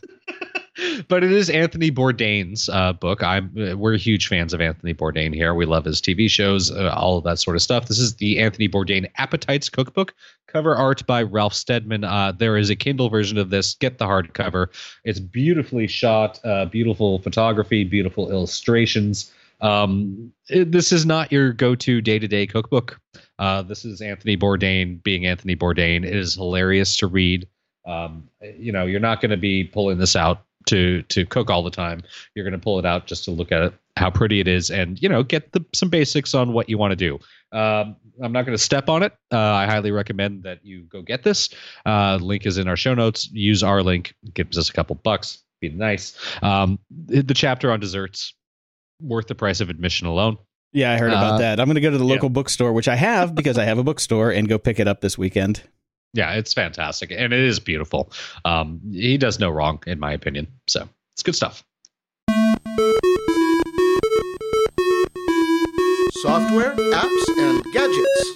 [1.08, 3.22] but it is Anthony Bourdain's uh, book.
[3.22, 5.54] I'm uh, we're huge fans of Anthony Bourdain here.
[5.54, 7.88] We love his TV shows, uh, all of that sort of stuff.
[7.88, 10.14] This is the Anthony Bourdain Appetites Cookbook.
[10.46, 12.04] Cover art by Ralph Steadman.
[12.04, 13.74] Uh, there is a Kindle version of this.
[13.74, 14.68] Get the hardcover.
[15.04, 19.32] It's beautifully shot, uh, beautiful photography, beautiful illustrations.
[19.62, 23.00] Um, it, this is not your go-to day-to-day cookbook.
[23.38, 26.04] Uh, this is Anthony Bourdain being Anthony Bourdain.
[26.04, 27.48] It is hilarious to read.
[27.86, 31.62] Um, you know, you're not going to be pulling this out to to cook all
[31.62, 32.02] the time.
[32.34, 34.70] You're going to pull it out just to look at it, how pretty it is,
[34.70, 37.18] and you know, get the, some basics on what you want to do.
[37.56, 39.12] Um, I'm not going to step on it.
[39.32, 41.48] Uh, I highly recommend that you go get this.
[41.84, 43.28] Uh, link is in our show notes.
[43.32, 44.14] Use our link.
[44.34, 45.42] Gives us a couple bucks.
[45.60, 46.16] Be nice.
[46.42, 48.34] Um, the chapter on desserts
[49.02, 50.38] worth the price of admission alone.
[50.72, 51.60] Yeah, I heard about Uh, that.
[51.60, 52.14] I'm going to go to the yeah.
[52.14, 55.00] local bookstore, which I have because I have a bookstore, and go pick it up
[55.02, 55.62] this weekend.
[56.14, 58.12] Yeah, it's fantastic and it is beautiful.
[58.44, 60.46] Um, he does no wrong, in my opinion.
[60.66, 61.64] So it's good stuff.
[66.22, 68.32] Software, apps, and gadgets.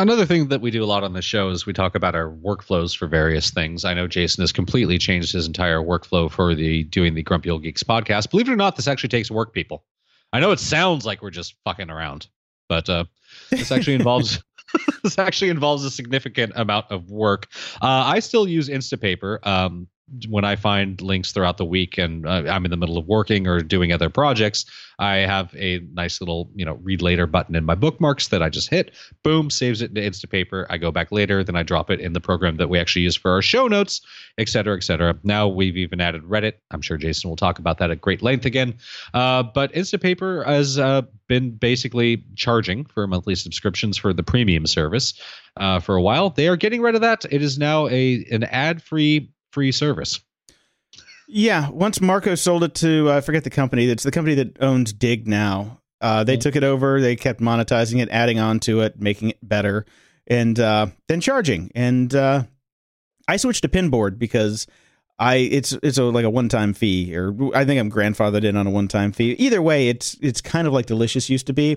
[0.00, 2.30] Another thing that we do a lot on the show is we talk about our
[2.30, 3.84] workflows for various things.
[3.84, 7.62] I know Jason has completely changed his entire workflow for the doing the Grumpy Old
[7.62, 8.30] Geeks podcast.
[8.30, 9.84] Believe it or not, this actually takes work, people.
[10.32, 12.28] I know it sounds like we're just fucking around,
[12.66, 13.04] but uh,
[13.50, 14.42] this actually involves
[15.02, 17.48] this actually involves a significant amount of work.
[17.82, 19.88] Uh, I still use Instapaper um,
[20.28, 23.46] when I find links throughout the week, and uh, I'm in the middle of working
[23.46, 24.64] or doing other projects.
[24.98, 28.50] I have a nice little, you know, read later button in my bookmarks that I
[28.50, 28.90] just hit.
[29.22, 30.66] Boom, saves it to Instapaper.
[30.68, 33.16] I go back later, then I drop it in the program that we actually use
[33.16, 34.02] for our show notes,
[34.36, 35.18] et cetera, et cetera.
[35.22, 36.54] Now we've even added Reddit.
[36.70, 38.74] I'm sure Jason will talk about that at great length again.
[39.14, 45.14] Uh, but Instapaper has uh, been basically charging for monthly subscriptions for the premium service
[45.56, 46.28] uh, for a while.
[46.28, 47.24] They are getting rid of that.
[47.30, 50.20] It is now a an ad free free service.
[51.28, 53.88] Yeah, once Marco sold it to uh, I forget the company.
[53.88, 55.80] It's the company that owns Digg now.
[56.00, 56.40] Uh, they Mhm.
[56.40, 57.00] took it over.
[57.00, 59.84] They kept monetizing it, adding on to it, making it better,
[60.26, 61.70] and uh, then charging.
[61.74, 62.44] And uh,
[63.28, 64.66] I switched to Pinboard because
[65.18, 68.56] I it's it's a, like a one time fee, or I think I'm grandfathered in
[68.56, 69.32] on a one time fee.
[69.32, 71.76] Either way, it's it's kind of like Delicious used to be,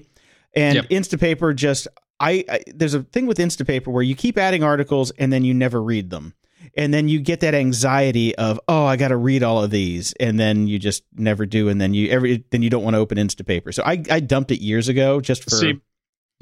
[0.56, 0.90] and Yep.
[0.90, 1.88] Instapaper just
[2.20, 5.54] I, I there's a thing with Instapaper where you keep adding articles and then you
[5.54, 6.34] never read them
[6.76, 10.14] and then you get that anxiety of oh i got to read all of these.
[10.20, 11.70] And then you just never do.
[11.70, 14.52] And then you every then you don't want to open instapaper so i i dumped
[14.52, 15.80] it years ago just for See,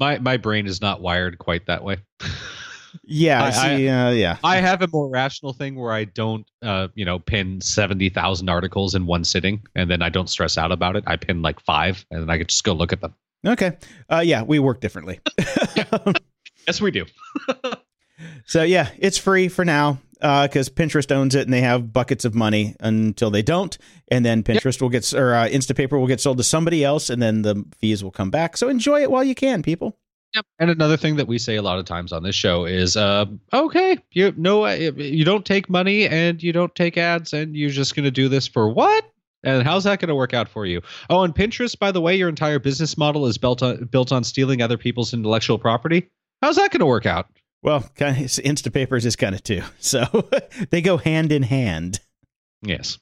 [0.00, 1.98] my my brain is not wired quite that way.
[3.04, 4.36] yeah I- see uh, yeah.
[4.44, 8.48] I have a more rational thing where I don't, uh, you know, pin seventy thousand
[8.48, 11.04] articles in one sitting, and then I don't stress out about it.
[11.06, 13.14] I pin like five, and then I can just go look at them.
[13.46, 13.76] okay.
[14.10, 15.20] Uh yeah we work differently.
[16.66, 17.06] Yes, we do.
[18.46, 22.34] so yeah it's free for now because Pinterest owns it and they have buckets of
[22.34, 23.76] money until they don't,
[24.08, 27.20] and then Pinterest will get or uh, Instapaper will get sold to somebody else, and
[27.20, 28.56] then the fees will come back.
[28.56, 29.98] So enjoy it while you can, people.
[30.34, 30.46] Yep.
[30.60, 33.26] And another thing that we say a lot of times on this show is, uh,
[33.52, 37.94] okay, you no, you don't take money and you don't take ads, and you're just
[37.94, 39.04] going to do this for what?
[39.44, 40.80] And how's that going to work out for you?
[41.10, 44.22] Oh, and Pinterest, by the way, your entire business model is built on built on
[44.24, 46.08] stealing other people's intellectual property.
[46.40, 47.26] How's that going to work out?
[47.62, 49.62] Well, kind of, Instapapers is kind of too.
[49.78, 50.04] So
[50.70, 52.00] they go hand in hand.
[52.62, 52.98] Yes,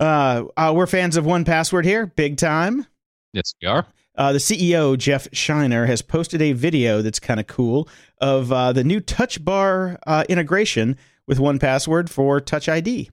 [0.00, 2.86] Uh, uh, we're fans of 1Password here, big time.
[3.32, 3.86] yes, we are.
[4.16, 7.88] Uh, the CEO Jeff Shiner has posted a video that's kind of cool
[8.18, 10.96] of uh, the new Touch Bar uh, integration
[11.26, 13.10] with 1Password for Touch ID,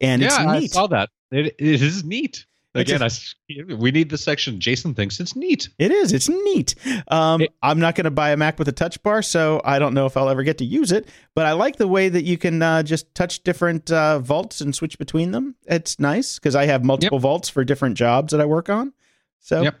[0.00, 0.70] and yeah, it's I neat.
[0.72, 1.10] saw that.
[1.30, 2.44] It, it is neat.
[2.72, 3.34] It's Again, a- I s
[3.80, 4.60] we need the section.
[4.60, 5.68] Jason thinks it's neat.
[5.78, 6.12] It is.
[6.12, 6.76] It's neat.
[7.08, 9.80] Um, It- I'm not going to buy a Mac with a touch bar, so I
[9.80, 11.08] don't know if I'll ever get to use it.
[11.34, 14.72] But I like the way that you can uh, just touch different uh, vaults and
[14.72, 15.56] switch between them.
[15.66, 18.92] It's nice because I have multiple vaults for different jobs that I work on.
[19.40, 19.74] So Yep.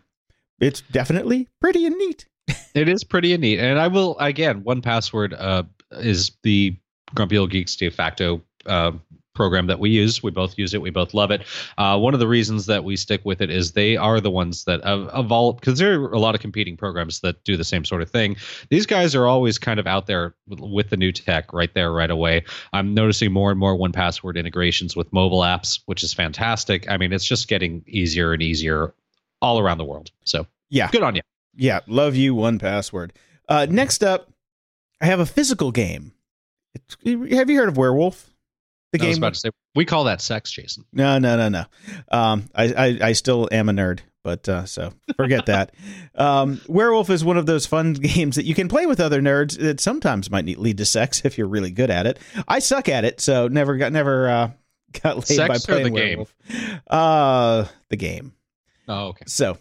[0.58, 2.26] it's definitely pretty and neat.
[2.74, 4.62] It is pretty and neat, and I will again.
[4.64, 5.62] 1Password uh,
[5.92, 6.76] is the
[7.14, 8.92] Grumpy Old Geeks de facto uh,
[9.40, 10.22] program that we use.
[10.22, 10.82] We both use it.
[10.82, 11.40] We both love it.
[11.78, 14.64] Uh, one of the reasons that we stick with it is they are the ones
[14.64, 17.64] that of, of all because there are a lot of competing programs that do the
[17.64, 18.36] same sort of thing.
[18.68, 21.90] These guys are always kind of out there with, with the new tech right there
[21.90, 22.44] right away.
[22.74, 26.86] I'm noticing more and more 1Password integrations with mobile apps, which is fantastic.
[26.90, 28.92] I mean, it's just getting easier and easier
[29.40, 30.10] all around the world.
[30.24, 30.90] So Yeah.
[30.92, 31.22] good on you.
[31.56, 31.80] Yeah.
[31.86, 32.34] Love you.
[32.34, 33.12] 1Password.
[33.48, 34.30] Uh, next up,
[35.00, 36.12] I have a physical game.
[36.74, 36.96] It's,
[37.34, 38.29] have you heard of Werewolf?
[38.92, 39.22] The I was game.
[39.22, 40.84] about to say we call that sex, Jason.
[40.92, 41.64] No, no, no, no.
[42.10, 45.72] Um, I, I, I still am a nerd, but uh, so forget that.
[46.16, 49.58] Um, Werewolf is one of those fun games that you can play with other nerds
[49.58, 52.18] that sometimes might lead to sex if you're really good at it.
[52.46, 54.50] I suck at it, so never got never uh,
[55.02, 56.08] got laid Sex by playing the game?
[56.18, 56.34] werewolf.
[56.86, 58.34] Uh, the game.
[58.88, 59.24] Oh, okay.
[59.28, 59.56] So,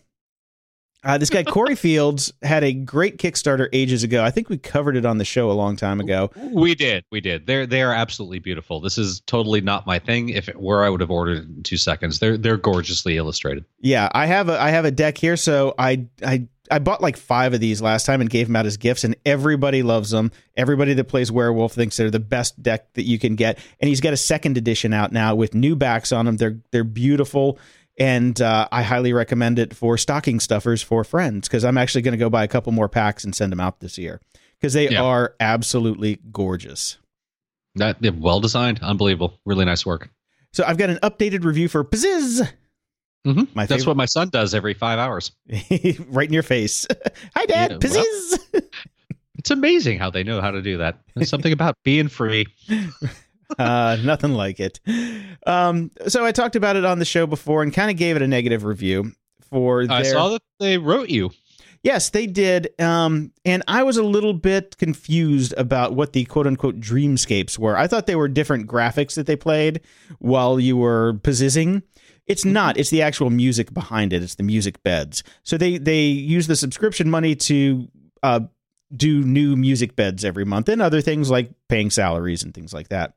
[1.03, 4.23] uh, this guy Corey Fields had a great Kickstarter ages ago.
[4.23, 6.31] I think we covered it on the show a long time ago.
[6.35, 7.45] We did, we did.
[7.45, 8.79] They're they are absolutely beautiful.
[8.79, 10.29] This is totally not my thing.
[10.29, 12.19] If it were, I would have ordered it in two seconds.
[12.19, 13.65] They're they're gorgeously illustrated.
[13.79, 17.17] Yeah, I have a I have a deck here, so I I I bought like
[17.17, 20.31] five of these last time and gave them out as gifts, and everybody loves them.
[20.55, 23.57] Everybody that plays Werewolf thinks they're the best deck that you can get.
[23.79, 26.37] And he's got a second edition out now with new backs on them.
[26.37, 27.57] They're they're beautiful,
[27.99, 32.13] and uh, I highly recommend it for stocking stuffers for friends because I'm actually going
[32.13, 34.21] to go buy a couple more packs and send them out this year
[34.59, 35.03] because they Yeah.
[35.03, 36.97] are absolutely gorgeous.
[37.75, 40.09] That yeah, well designed, unbelievable, really nice work.
[40.53, 42.49] So I've got an updated review for Pzizz.
[43.25, 45.31] hmm My That's favorite- what my son does every five hours.
[46.09, 46.87] right in your face.
[47.35, 47.77] Hi, Dad.
[47.83, 47.89] Yeah,
[48.53, 48.61] well-
[49.37, 50.99] It's amazing how they know how to do that.
[51.15, 52.45] There's something about being free.
[53.57, 54.79] uh, nothing like it.
[55.45, 58.21] Um, so I talked about it on the show before and kind of gave it
[58.21, 59.13] a negative review
[59.49, 61.31] for I saw that they wrote you.
[61.83, 62.79] yes, they did.
[62.79, 67.75] Um, and I was a little bit confused about what the quote unquote dreamscapes were.
[67.75, 69.81] I thought they were different graphics that they played
[70.19, 71.83] while you were pzizzing.
[72.27, 72.77] It's not.
[72.77, 74.21] It's the actual music behind it.
[74.21, 75.23] It's the music beds.
[75.43, 77.87] So they they use the subscription money to
[78.21, 78.41] uh,
[78.95, 82.89] do new music beds every month and other things like paying salaries and things like
[82.89, 83.13] that.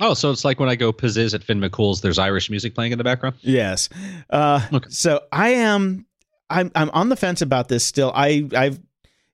[0.00, 2.92] Oh, so it's like when I go pzizz at Finn McCool's, there's Irish music playing
[2.92, 3.36] in the background.
[3.40, 3.88] Yes.
[4.30, 4.88] Uh, Okay.
[4.90, 6.06] So I am.
[6.48, 6.70] I'm.
[6.74, 8.10] I'm on the fence about this still.
[8.14, 8.48] I.
[8.56, 8.80] I've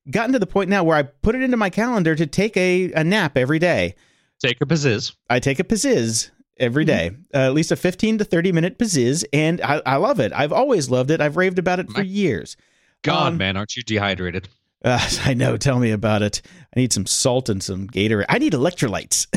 [0.09, 2.91] gotten to the point now where I put it into my calendar to take a,
[2.93, 3.95] a nap every day.
[4.39, 5.13] Take a pzizz.
[5.29, 6.29] I take a pzizz
[6.59, 10.19] every day, uh, at least a 15 to 30 minute pzizz, and I, I love
[10.19, 10.31] it.
[10.33, 11.19] I've always loved it.
[11.21, 12.55] I've raved about it for My- years.
[13.03, 14.47] God, Um, man, aren't you dehydrated?
[14.83, 15.57] Uh, I know.
[15.57, 16.41] Tell me about it.
[16.75, 18.25] I need some salt and some Gatorade.
[18.29, 19.27] I need electrolytes.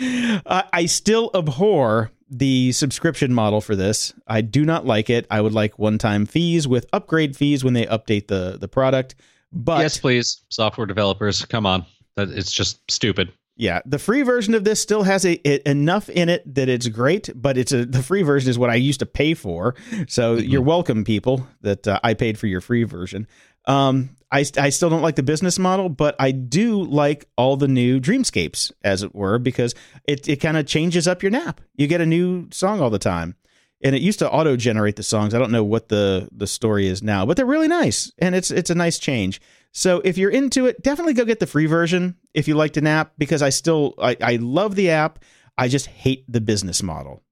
[0.46, 4.12] uh, I still abhor the subscription model for this.
[4.26, 5.26] I do not like it.
[5.30, 9.14] I would like one-time fees with upgrade fees when they update the the product.
[9.52, 11.86] But yes, please, software developers, come on.
[12.16, 13.32] That it's just stupid.
[13.56, 16.86] yeah, the free version of this still has a, it, enough in it that it's
[16.88, 17.30] great.
[17.34, 19.74] But it's a the free version is what I used to pay for.
[20.06, 20.48] So Mhm.
[20.50, 23.26] you're welcome, people, that uh, I paid for your free version.
[23.68, 27.68] Um, I, I still don't like the business model, but I do like all the
[27.68, 31.60] new dreamscapes, as it were, because it, it kind of changes up your nap.
[31.76, 33.36] You get a new song all the time.
[33.80, 35.34] And it used to auto generate the songs.
[35.34, 38.10] I don't know what the, the story is now, but they're really nice.
[38.18, 39.40] And it's it's a nice change.
[39.70, 42.80] So if you're into it, definitely go get the free version if you like to
[42.80, 45.20] nap, because I still I, I love the app.
[45.56, 47.22] I just hate the business model.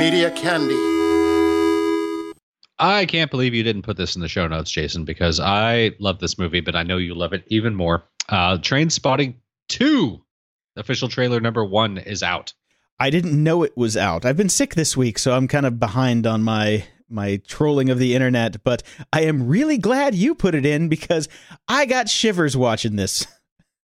[0.00, 0.74] Media Candy.
[2.78, 6.20] I can't believe you didn't put this in the show notes, Jason, because I love
[6.20, 8.04] this movie, but I know you love it even more.
[8.30, 9.34] Uh, Trainspotting
[9.68, 10.18] 2,
[10.76, 12.54] official trailer number one, is out.
[12.98, 14.24] I didn't know it was out.
[14.24, 17.98] I've been sick this week, so I'm kind of behind on my my trolling of
[17.98, 18.82] the internet, but
[19.12, 21.28] I am really glad you put it in because
[21.68, 23.26] I got shivers watching this.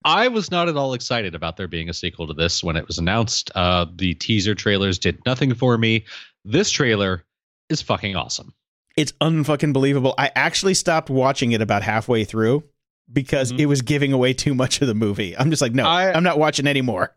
[0.07, 2.87] I was not at all excited about there being a sequel to this when it
[2.87, 3.51] was announced.
[3.55, 6.05] Uh, the teaser trailers did nothing for me.
[6.45, 7.25] This trailer
[7.69, 8.55] is fucking awesome.
[8.97, 10.15] It's unfucking believable.
[10.17, 12.63] I actually stopped watching it about halfway through
[13.13, 13.59] because Mhm.
[13.59, 15.37] it was giving away too much of the movie.
[15.37, 17.15] I'm just like, no, I- I'm not watching anymore.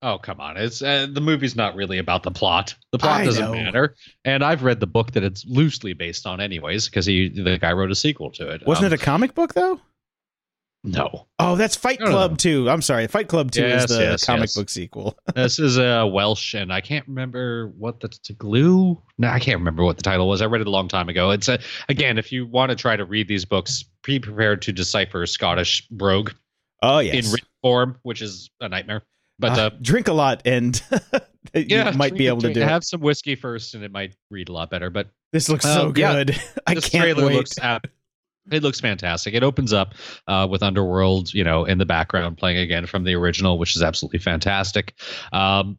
[0.00, 0.56] Oh come on!
[0.56, 2.76] It's uh, the movie's not really about the plot.
[2.92, 3.52] The plot I doesn't know.
[3.52, 3.96] matter.
[4.24, 7.72] And I've read the book that it's loosely based on, anyways, because he the guy
[7.72, 8.64] wrote a sequel to it.
[8.64, 9.80] Wasn't Um, it a comic book though?
[10.84, 12.36] No, Oh, that's Fight Club no.
[12.36, 12.70] 2.
[12.70, 13.06] I'm sorry.
[13.08, 14.54] Fight Club 2 Yes, is the yes, comic yes.
[14.56, 15.18] book sequel.
[15.34, 19.02] this is uh, Welsh, and I can't remember what the to glue.
[19.18, 20.40] No, I can't remember what the title was.
[20.40, 21.30] I read it a long time ago.
[21.32, 21.58] It's a,
[21.88, 25.86] again, if you want to try to read these books, be prepared to decipher Scottish
[25.88, 26.30] brogue
[26.80, 27.26] Oh, yes.
[27.26, 29.02] in written form, which is a nightmare.
[29.40, 30.80] But Uh, uh, drink a lot and
[31.54, 32.68] you yeah, might be able to do it.
[32.68, 34.90] have some whiskey first, and it might read a lot better.
[34.90, 36.12] But This looks so yeah.
[36.24, 36.40] good.
[36.66, 37.34] I this can't wait.
[37.34, 37.88] looks ab-
[38.50, 39.34] it looks fantastic.
[39.34, 39.94] It opens up
[40.26, 43.82] uh, with Underworld, you know, in the background playing again from the original, which is
[43.82, 44.94] absolutely fantastic.
[45.32, 45.78] Um,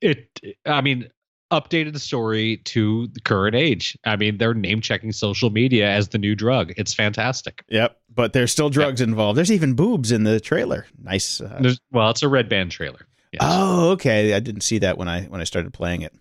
[0.00, 0.28] it,
[0.66, 1.08] I mean,
[1.52, 3.96] updated the story to the current age.
[4.04, 6.72] I mean, they're name checking social media as the new drug.
[6.76, 7.62] It's fantastic.
[7.68, 9.36] Yep, but there's still drugs involved.
[9.38, 10.86] There's even boobs in the trailer.
[11.02, 11.40] Nice.
[11.40, 13.06] Uh, well, it's a red band trailer.
[13.32, 13.42] Yes.
[13.44, 14.32] oh, okay.
[14.34, 16.14] I didn't see that when I when I started playing it.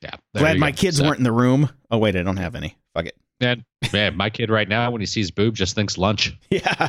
[0.00, 0.14] yeah.
[0.34, 0.76] Glad my go.
[0.76, 1.68] kids So- weren't in the room.
[1.90, 2.76] Oh wait, I don't have any.
[2.94, 3.16] Fuck it.
[3.40, 6.36] And man, my kid right now, when he sees boob, just thinks lunch.
[6.50, 6.88] Yeah.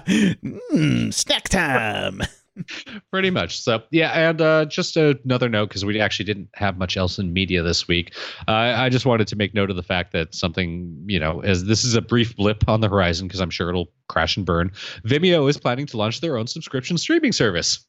[0.71, 2.21] Mm, snack time.
[3.11, 3.61] Pretty much.
[3.61, 7.33] So yeah, and uh, just another note because we actually didn't have much else in
[7.33, 8.15] media this week.
[8.47, 11.65] Uh, I just wanted to make note of the fact that something, you know, as
[11.65, 14.71] this is a brief blip on the horizon because I'm sure it'll crash and burn.
[15.05, 17.85] Vimeo is planning to launch their own subscription streaming service.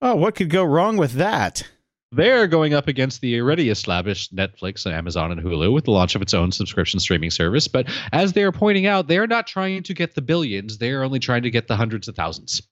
[0.00, 1.66] Oh, what could go wrong with that?
[2.12, 6.14] They're going up against the already established Netflix, and Amazon, and Hulu with the launch
[6.14, 7.66] of its own subscription streaming service.
[7.66, 10.78] But as they are pointing out, they are not trying to get the billions.
[10.78, 12.62] They are only trying to get the hundreds of thousands.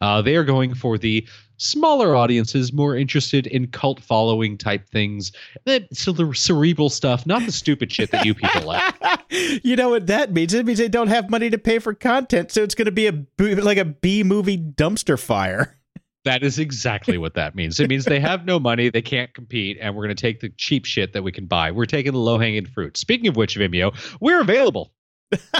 [0.00, 1.26] Uh, they are going for the
[1.56, 5.32] smaller audiences, more interested in cult following type things.
[5.64, 5.86] The
[6.32, 8.94] cerebral stuff, not the stupid shit that you people like.
[9.64, 10.54] you know what that means?
[10.54, 13.06] It means they don't have money to pay for content, so it's going to be
[13.06, 15.76] a like a B movie dumpster fire.
[16.24, 17.78] That is exactly what that means.
[17.78, 20.48] It means they have no money, they can't compete, and we're going to take the
[20.56, 21.70] cheap shit that we can buy.
[21.70, 22.96] We're taking the low hanging fruit.
[22.96, 24.92] Speaking of which, Vimeo, we're available.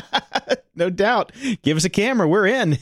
[0.74, 1.32] no doubt.
[1.62, 2.26] Give us a camera.
[2.26, 2.78] We're in.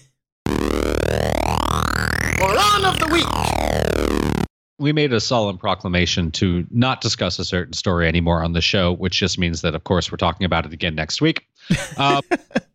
[2.38, 4.46] Moron of the week.
[4.78, 8.92] We made a solemn proclamation to not discuss a certain story anymore on the show,
[8.92, 11.46] which just means that, of course, we're talking about it again next week.
[11.96, 12.20] Uh,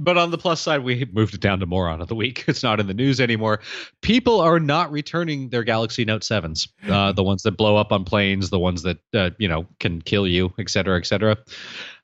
[0.00, 2.44] but on the plus side, we moved it down to moron of the week.
[2.50, 3.60] It's not in the news anymore.
[4.00, 8.04] People are not returning their Galaxy Note sevens, uh, the ones that blow up on
[8.04, 11.36] planes, the ones that uh, you know can kill you, et cetera, et cetera.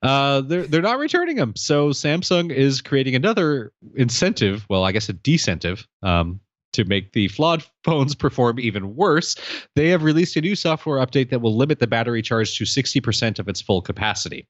[0.02, 1.54] Uh, they're they're not returning them.
[1.56, 4.66] So Samsung is creating another incentive.
[4.70, 5.86] Well, I guess a decentive.
[6.02, 6.40] Um,
[6.76, 9.34] to make the flawed phones perform even worse,
[9.74, 13.38] they have released a new software update that will limit the battery charge to 60%
[13.38, 14.46] of its full capacity.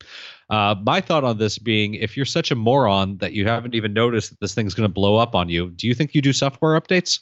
[0.51, 3.93] Uh, my thought on this being if you're such a moron that you haven't even
[3.93, 6.33] noticed that this thing's going to blow up on you, do you think you do
[6.33, 7.20] software updates?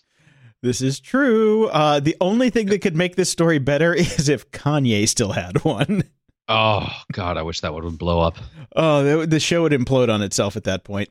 [0.63, 1.67] This is true.
[1.69, 5.63] Uh, the only thing that could make this story better is if Kanye still had
[5.65, 6.05] one.
[6.47, 8.37] Oh, God, I wish that one would blow up.
[8.77, 11.09] Oh, the show would implode on itself at that point.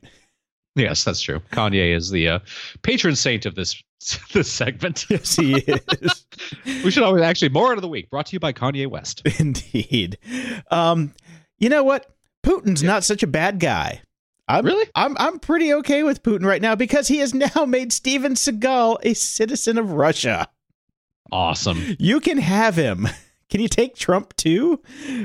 [0.76, 1.40] Yes, that's true.
[1.52, 2.38] Kanye is the uh,
[2.82, 3.80] patron saint of this
[4.32, 5.06] this segment.
[5.08, 6.26] Yes, he is.
[6.84, 9.22] we should always actually more out of the week brought to you by Kanye West.
[9.38, 10.18] Indeed.
[10.70, 11.14] Um,
[11.58, 12.06] you know what?
[12.44, 12.90] Putin's yeah.
[12.90, 14.02] not such a bad guy.
[14.46, 14.86] I'm, really?
[14.94, 18.98] I'm I'm pretty okay with Putin right now because he has now made Steven Seagal
[19.02, 20.48] a citizen of Russia.
[21.32, 21.96] Awesome.
[21.98, 23.08] You can have him.
[23.54, 24.82] Can you take Trump too?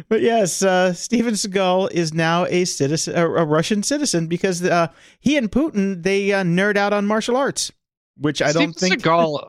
[0.08, 4.90] But yes, uh, Steven Seagal is now a citizen, a, a Russian citizen, because uh,
[5.20, 7.72] he and Putin they uh, nerd out on martial arts,
[8.18, 9.02] which I don't think.
[9.02, 9.48] Seagal,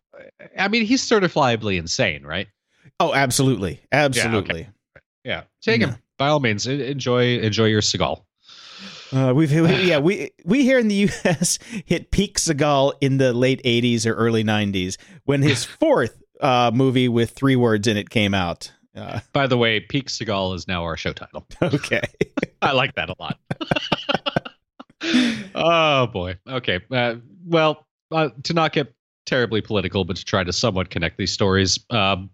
[0.57, 2.49] I mean, he's certifiably insane, right?
[2.99, 4.61] Oh, absolutely, absolutely.
[4.61, 5.05] Yeah, okay.
[5.25, 5.43] yeah.
[5.61, 6.67] take him by all means.
[6.67, 8.23] Enjoy, enjoy your Seagal.
[9.13, 11.59] Uh, we've we, yeah we we here in the U.S.
[11.85, 17.09] hit peak Seagal in the late '80s or early '90s when his fourth uh, movie
[17.09, 18.73] with three words in it came out.
[18.95, 21.47] Uh, By the way, Peak Seagal is now our show title.
[21.63, 22.03] Okay.
[22.63, 23.39] I like that a lot.
[25.55, 26.39] oh, boy.
[26.47, 26.81] Okay.
[26.91, 27.17] Uh,
[27.47, 31.79] well, uh, to not get terribly political, but to try to somewhat connect these stories.
[31.89, 32.29] Um,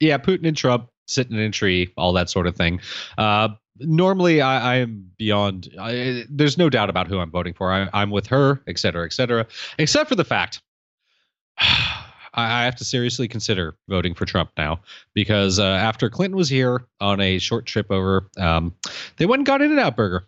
[0.00, 2.80] yeah, Putin and Trump sitting in a tree, all that sort of thing.
[3.16, 3.48] Uh,
[3.78, 5.68] normally, I, I, am beyond.
[5.80, 7.72] I, there's no doubt about who I'm voting for.
[7.72, 9.46] I, I'm with her, et cetera, et cetera,
[9.78, 10.60] except for the fact
[12.34, 14.80] I have to seriously consider voting for Trump now
[15.14, 18.74] because uh, after Clinton was here on a short trip over, um,
[19.18, 20.24] they went and got In-N-Out Burger.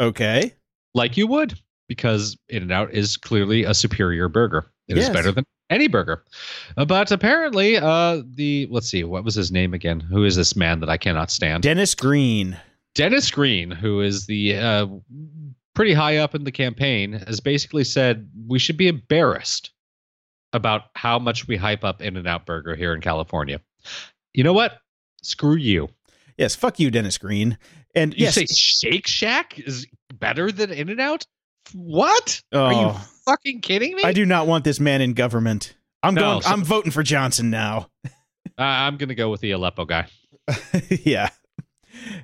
[0.00, 0.52] Okay.
[0.94, 4.66] Like you would, because In-N-Out is clearly a superior burger.
[4.88, 5.08] It yes.
[5.08, 6.24] is better than any burger.
[6.76, 10.00] Uh, but apparently, uh, the let's see, what was his name again?
[10.00, 11.62] Who is this man that I cannot stand?
[11.62, 12.58] Dennis Green.
[12.94, 14.86] Dennis Green, who is the uh,
[15.74, 19.70] pretty high up in the campaign, has basically said we should be embarrassed
[20.54, 23.60] about how much we hype up In-N-Out Burger here in California.
[24.32, 24.78] You know what?
[25.22, 25.88] Screw you.
[26.38, 27.58] Yes, fuck you, Dennis Green.
[27.94, 31.26] And you yes, say Shake Shack is better than In-N-Out?
[31.72, 32.42] What?
[32.52, 32.94] Oh, Are you
[33.24, 34.02] fucking kidding me?
[34.04, 35.76] I do not want this man in government.
[36.02, 36.42] I'm no, going.
[36.42, 37.88] So, I'm voting for Johnson now.
[38.04, 38.10] uh,
[38.58, 40.06] I'm going to go with the Aleppo guy.
[40.88, 41.30] yeah.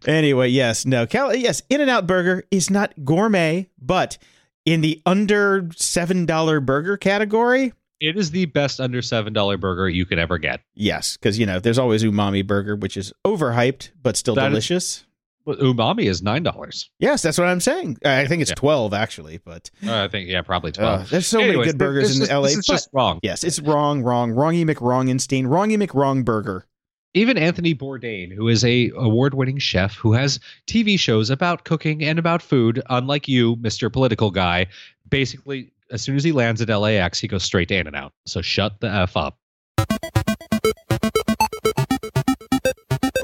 [0.07, 4.19] Anyway, yes, no, Cal- yes, In-N-Out Burger is not gourmet, but
[4.67, 9.89] in the under seven dollar burger category, it is the best under seven dollar burger
[9.89, 10.63] you could ever get.
[10.75, 15.05] Yes, because you know there's always umami burger, which is overhyped but still that delicious.
[15.47, 16.91] Is, umami is nine dollars.
[16.99, 17.99] Yes, that's what I'm saying.
[18.05, 18.57] I think it's yeah.
[18.57, 21.03] twelve actually, but uh, I think yeah, probably twelve.
[21.03, 22.45] Uh, there's so Anyways, many good burgers in just, LA.
[22.49, 23.21] It's just wrong.
[23.23, 26.67] Yes, it's wrong, wrong, wrongy McWrongenstein, wrongy McWrong burger.
[27.13, 30.39] Even Anthony Bourdain, who is a award-winning chef who has
[30.69, 34.67] TV shows about cooking and about food, unlike you, Mister Political Guy,
[35.09, 38.13] basically as soon as he lands at LAX, he goes straight to In-N-Out.
[38.27, 39.37] So shut the F up.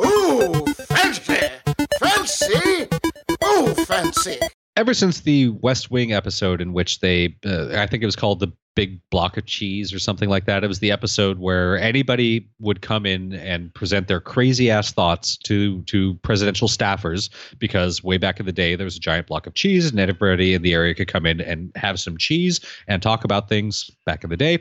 [0.05, 1.49] Ooh, fancy!
[2.01, 2.89] Fancy!
[3.45, 4.39] Ooh, fancy!
[4.77, 8.41] Ever since the West Wing episode, in which they, uh, I think it was called
[8.41, 10.63] the big block of cheese or something like that.
[10.63, 15.37] It was the episode where anybody would come in and present their crazy ass thoughts
[15.39, 19.47] to to presidential staffers because way back in the day there was a giant block
[19.47, 23.03] of cheese and everybody in the area could come in and have some cheese and
[23.03, 24.59] talk about things back in the day.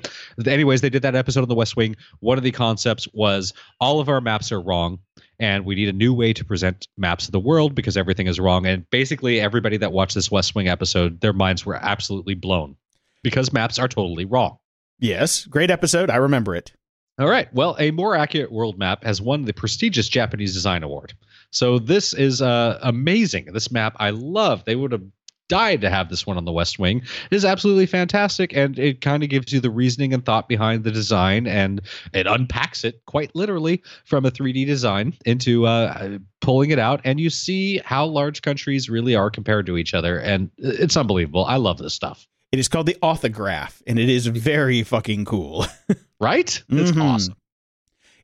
[0.47, 1.95] Anyways, they did that episode on the West Wing.
[2.21, 4.97] One of the concepts was all of our maps are wrong
[5.39, 8.39] and we need a new way to present maps of the world because everything is
[8.39, 8.65] wrong.
[8.65, 12.77] And basically, everybody that watched this West Wing episode, their minds were absolutely blown
[13.25, 14.59] because maps are totally wrong.
[14.99, 16.11] Yes, great episode.
[16.11, 16.71] I remember it.
[17.17, 17.51] All right.
[17.55, 21.13] Well, a more accurate world map has won the prestigious Japanese Design Award.
[21.49, 23.51] So this is uh, amazing.
[23.51, 24.63] This map I love.
[24.65, 25.01] They would have
[25.49, 27.01] died to have this one on the West Wing.
[27.31, 30.83] It is absolutely fantastic, and it kind of gives you the reasoning and thought behind
[30.83, 31.81] the design, and
[32.13, 37.19] it unpacks it quite literally from a 3D design into uh, pulling it out, and
[37.19, 41.45] you see how large countries really are compared to each other, and it's unbelievable.
[41.45, 42.27] I love this stuff.
[42.51, 45.65] It is called the AuthaGraph, and it is very fucking cool.
[46.19, 46.63] right?
[46.69, 47.01] It's Mhm.
[47.03, 47.35] awesome.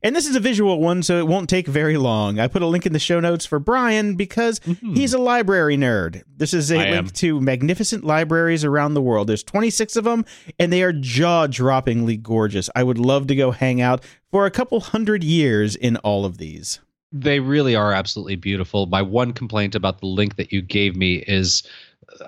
[0.04, 2.40] And this is a visual one, so it won't take very long.
[2.40, 4.96] I put a link in the show notes for Brian because Mhm.
[4.96, 6.22] he's a library nerd.
[6.36, 7.06] This is a I link am.
[7.10, 9.28] to magnificent libraries around the world.
[9.28, 10.24] There's 26 of them,
[10.58, 12.68] and they are jaw droppingly gorgeous.
[12.74, 14.02] I would love to go hang out
[14.32, 16.80] for a couple hundred years in all of these.
[17.12, 18.86] They really are absolutely beautiful.
[18.86, 21.62] My one complaint about the link that you gave me is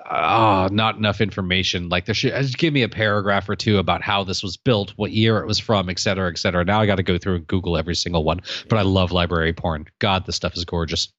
[0.05, 1.89] ah, not enough information.
[1.89, 4.93] Like there should just give me a paragraph or two about how this was built,
[4.95, 6.65] what year it was from, et cetera, et cetera.
[6.65, 8.41] Now I got to go through and Google every single one.
[8.69, 9.85] But I love library porn.
[9.99, 11.09] God, this stuff is gorgeous.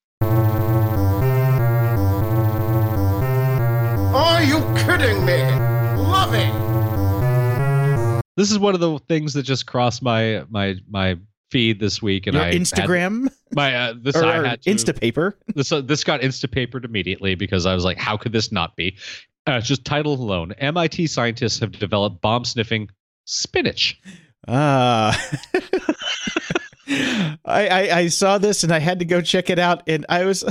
[4.17, 5.43] Are you kidding me?
[6.03, 6.53] Loving.
[8.37, 11.19] This is one of the things that just crossed my my my
[11.51, 14.71] feed this week, and Your I had- Instagram my uh, this or, I had to,
[14.71, 15.35] Instapaper.
[15.55, 18.97] this uh, this got instapapered immediately because I was like, how could this not be?
[19.47, 22.89] Uh, just title alone: MIT scientists have developed bomb sniffing
[23.25, 24.01] spinach.
[24.49, 25.19] Ah.
[26.89, 30.25] I, I I saw this and I had to go check it out, and I
[30.25, 30.45] was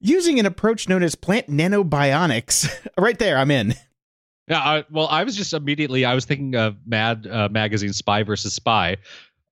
[0.00, 2.68] using an approach known as plant nanobionics.
[2.98, 3.74] right there, I'm in.
[4.48, 8.24] Yeah, I, well, I was just immediately I was thinking of Mad uh, magazine Spy
[8.24, 8.96] versus Spy.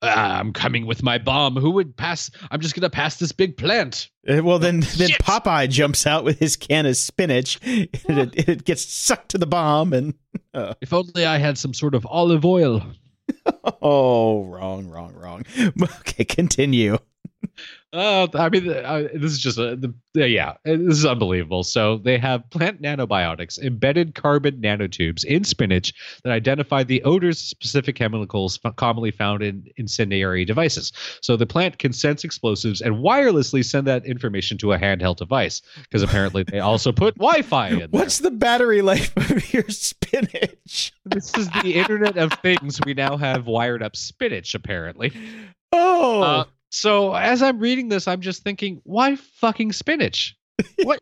[0.01, 1.57] Ah, I'm coming with my bomb.
[1.57, 2.31] Who would pass?
[2.51, 4.09] I'm just gonna pass this big plant.
[4.29, 5.21] Uh, Well, then then Shit.
[5.23, 7.89] Popeye jumps out with his can of spinach, and
[8.19, 10.15] it, it gets sucked to the bomb, and
[10.81, 12.83] If only I had some sort of olive oil.
[13.83, 15.45] oh, wrong, wrong, wrong.
[16.01, 16.99] Okay, continue.
[17.91, 21.63] Uh, I mean, uh, this is just a the, uh, yeah, this is unbelievable.
[21.63, 27.47] So they have plant nanobionics, embedded carbon nanotubes in spinach that identify the odors of
[27.47, 30.93] specific chemicals f- commonly found in incendiary devices.
[31.23, 35.63] So the plant can sense explosives and wirelessly send that information to a handheld device
[35.83, 37.89] because apparently they also put Wi-Fi in there.
[37.89, 40.93] What's the battery life of your spinach?
[41.07, 42.79] This is the Internet of Things.
[42.85, 45.11] We now have wired up spinach apparently.
[45.73, 50.37] Oh, Uh, so as I'm reading this, I'm just thinking, why fucking spinach?
[50.83, 51.01] What?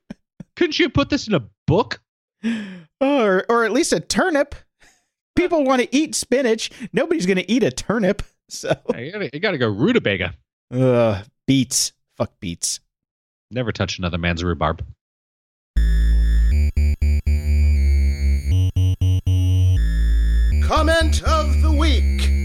[0.57, 2.01] Couldn't you put this in a book?
[3.01, 4.55] or or at least a turnip.
[5.35, 6.71] People want to eat spinach.
[6.93, 8.23] Nobody's going to eat a turnip.
[8.49, 10.33] So, You gotta, you gotta go rutabaga.
[10.73, 11.93] uh, beets.
[12.17, 12.79] Fuck beets.
[13.51, 14.85] Never touch another man's rhubarb.
[20.63, 22.36] Comment of the week.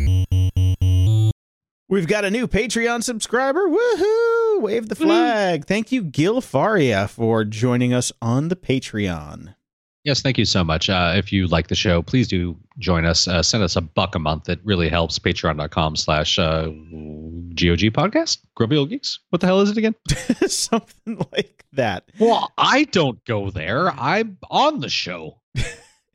[1.91, 3.67] We've got a new Patreon subscriber.
[3.67, 4.61] Woohoo!
[4.61, 5.65] Wave the flag.
[5.65, 9.55] Thank you, Gil Faria, for joining us on the Patreon.
[10.05, 10.89] Yes, thank you so much.
[10.89, 13.27] Uh, if you like the show, please do join us.
[13.27, 14.47] Uh, send us a buck a month.
[14.47, 15.19] It really helps.
[15.19, 18.37] Patreon.com slash uh, GOG podcast.
[18.55, 19.19] Grumpy Old Geeks.
[19.29, 19.95] What the hell is it again?
[20.47, 22.05] Something like that.
[22.19, 23.89] Well, I don't go there.
[23.89, 25.41] I'm on the show.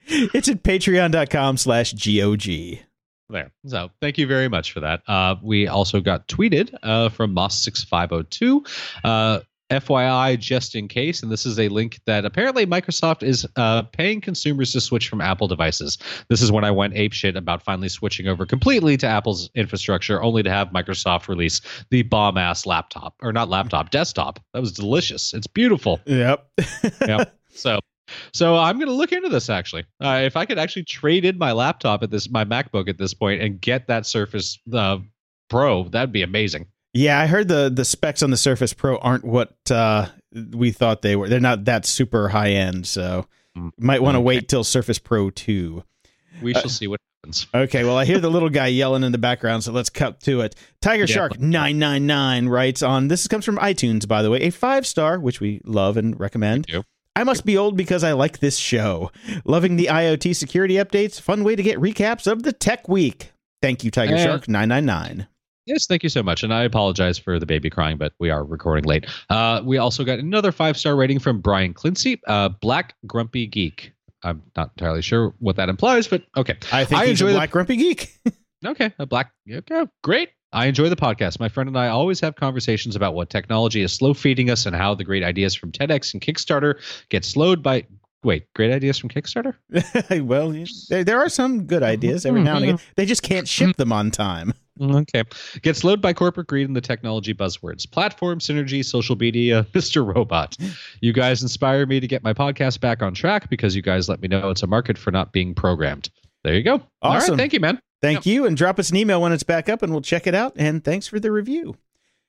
[0.08, 2.85] It's at patreon.com slash GOG.
[3.28, 3.50] There.
[3.66, 5.02] So thank you very much for that.
[5.06, 8.66] Uh, we also got tweeted uh, from Moss6502.
[9.02, 9.40] Uh,
[9.70, 14.20] FYI, just in case, and this is a link that apparently Microsoft is uh, paying
[14.20, 15.98] consumers to switch from Apple devices.
[16.28, 20.42] This is when I went apeshit about finally switching over completely to Apple's infrastructure, only
[20.44, 24.38] to have Microsoft release the bomb ass laptop, or not laptop, desktop.
[24.52, 25.34] That was delicious.
[25.34, 26.00] It's beautiful.
[26.06, 26.46] Yep.
[27.06, 27.32] Yep.
[27.56, 27.80] So,
[28.32, 29.84] so I'm going to look into this actually.
[30.02, 33.14] Uh, if I could actually trade in my laptop at this, my MacBook at this
[33.14, 34.98] point, and get that Surface uh,
[35.48, 36.66] Pro, that'd be amazing.
[36.94, 40.06] Yeah, I heard the the specs on the Surface Pro aren't what uh,
[40.52, 41.28] we thought they were.
[41.28, 43.26] They're not that super high end, so
[43.56, 43.70] Mm.
[43.78, 44.24] might want to Okay.
[44.26, 45.82] wait till Surface Pro 2.
[46.42, 47.46] We Uh, shall see what happens.
[47.54, 50.42] Okay, well, I hear the little guy yelling in the background, so let's cut to
[50.42, 50.54] it.
[50.82, 51.14] Tiger Yeah.
[51.14, 55.40] Shark 999 writes on this comes from iTunes, by the way, a five star, which
[55.40, 56.66] we love and recommend.
[56.66, 56.82] Thank you.
[57.16, 59.10] I must be old because I like this show.
[59.44, 61.20] Loving the IoT security updates.
[61.20, 63.32] Fun way to get recaps of the tech week.
[63.62, 65.26] Thank you, Tiger Shark 999.
[65.64, 66.44] Yes, thank you so much.
[66.44, 69.06] And I apologize for the baby crying, but we are recording late.
[69.30, 73.92] Uh, we also got another five star rating from Brian Clincy, uh, Black Grumpy Geek.
[74.22, 76.56] I'm not entirely sure what that implies, but okay.
[76.70, 78.12] I think I he's enjoy a the- black grumpy geek.
[78.64, 79.32] Okay, a black.
[79.48, 80.30] Okay, great.
[80.52, 81.40] I enjoy the podcast.
[81.40, 84.74] My friend and I always have conversations about what technology is slow feeding us and
[84.74, 87.84] how the great ideas from TEDx and Kickstarter get slowed by.
[88.24, 89.54] Wait, great ideas from Kickstarter?
[90.26, 90.52] well,
[90.88, 92.76] there, there are some good ideas every now and again.
[92.78, 92.92] Mm-hmm.
[92.96, 94.52] They just can't ship them on time.
[94.80, 95.22] Okay.
[95.62, 97.90] Gets slowed by corporate greed and the technology buzzwords.
[97.90, 100.06] Platform, synergy, social media, Mr.
[100.06, 100.56] Robot.
[101.00, 104.20] You guys inspire me to get my podcast back on track because you guys let
[104.20, 106.10] me know it's a market for not being programmed.
[106.44, 106.82] There you go.
[107.02, 107.32] All Awesome.
[107.32, 107.38] right.
[107.38, 107.80] Thank you, man.
[108.14, 110.34] Thank you, and drop us an email when it's back up, and we'll check it
[110.34, 110.54] out.
[110.56, 111.76] And thanks for the review.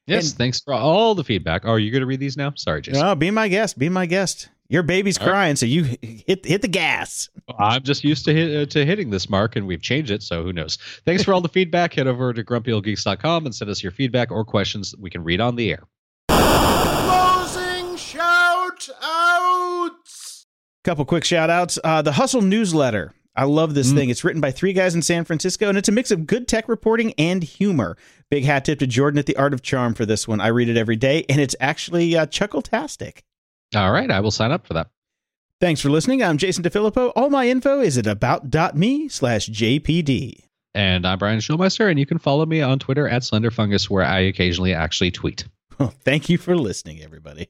[0.05, 0.29] Yes.
[0.29, 1.65] And- thanks for all the feedback.
[1.65, 2.53] Oh, are you going to read these now?
[2.55, 3.05] Sorry, Jason.
[3.05, 3.77] Oh, be my guest.
[3.77, 4.49] Be my guest.
[4.69, 5.31] Your baby's All right.
[5.31, 7.29] crying, so you hit hit the gas.
[7.57, 10.43] I'm just used to hit, uh, to hitting this mark, and we've changed it, so
[10.43, 10.77] who knows?
[11.05, 11.93] Thanks for all the feedback.
[11.93, 15.39] Head over to grumpyoldgeeks.com and send us your feedback or questions that we can read
[15.39, 15.83] on the air.
[16.29, 20.45] Closing shout outs.
[20.83, 21.79] Couple quick shout outs.
[21.83, 23.13] Uh, the Hustle newsletter.
[23.37, 23.95] I love this Mm.
[23.95, 24.09] thing.
[24.09, 26.67] It's written by three guys in San Francisco, and it's a mix of good tech
[26.67, 27.95] reporting and humor.
[28.31, 30.41] Big hat tip to Jordan at the Art of Charm for this one.
[30.41, 33.23] I read it every day, and it's actually uh, chuckle-tastic.
[33.75, 34.89] All right, I will sign up for that.
[35.61, 36.21] Thanks for listening.
[36.23, 37.13] I'm Jason DeFilippo.
[37.15, 40.43] All my info is at about.me slash JPD.
[40.75, 44.19] And I'm Brian Schulmeister, and you can follow me on Twitter at SlenderFungus, where I
[44.19, 45.45] occasionally actually tweet.
[45.79, 47.49] Well, thank you for listening, everybody.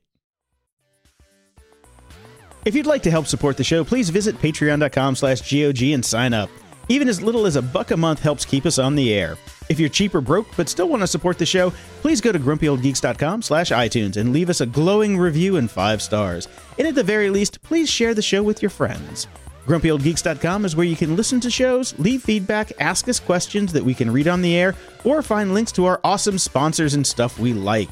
[2.67, 6.33] If you'd like to help support the show, please visit patreon.com slash GOG and sign
[6.33, 6.49] up.
[6.89, 9.37] Even as little as a buck a month helps keep us on the air.
[9.69, 11.71] If you're cheap or broke but still want to support the show,
[12.01, 16.49] please go to grumpyoldgeeks.com slash iTunes and leave us a glowing review and five stars.
[16.77, 19.27] And at the very least, please share the show with your friends.
[19.65, 23.93] GrumpyOldGeeks.com is where you can listen to shows, leave feedback, ask us questions that we
[23.93, 24.75] can read on the air,
[25.05, 27.89] or find links to our awesome sponsors and stuff we like.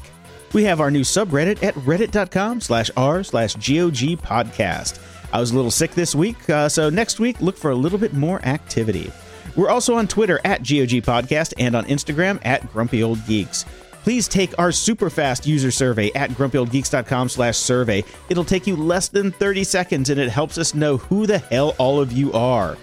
[0.56, 4.98] We have our new subreddit at reddit.com slash r slash GOG podcast.
[5.30, 7.98] I was a little sick this week, uh, so next week look for a little
[7.98, 9.12] bit more activity.
[9.54, 13.66] We're also on Twitter at GOG Podcast and on Instagram at Grumpy Old Geeks.
[14.02, 18.02] Please take our super fast user survey at grumpyoldgeeks.com slash survey.
[18.30, 21.76] It'll take you less than 30 seconds and it helps us know who the hell
[21.76, 22.78] all of you are.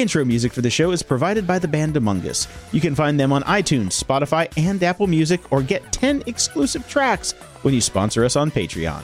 [0.00, 2.48] Intro music for the show is provided by the band Among Us.
[2.72, 7.32] You can find them on iTunes, Spotify, and Apple Music, or get 10 exclusive tracks
[7.60, 9.02] when you sponsor us on Patreon.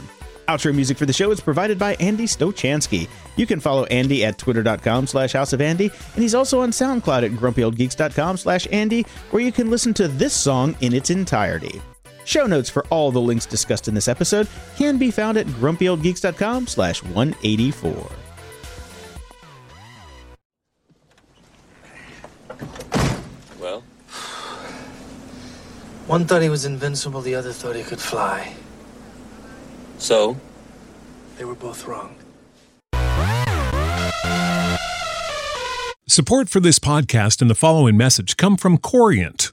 [0.49, 3.11] Outro music for the show is provided by Andy Stochansky.
[3.37, 7.27] You can follow Andy at twitter.com slash House of Andy, and he's also on SoundCloud
[7.27, 9.03] at grumpyoldgeeks.com slash Andy,
[9.33, 11.83] where you can listen to this song in its entirety.
[12.25, 16.69] Show notes for all the links discussed in this episode can be found at grumpyoldgeeks.com
[16.69, 18.26] slash 184.
[23.61, 23.83] Well,
[26.07, 28.55] One thought he was invincible, the other thought he could fly.
[29.99, 30.37] so?
[31.39, 32.15] They were both wrong.
[36.09, 39.53] Support for this podcast and the following message come from Corient.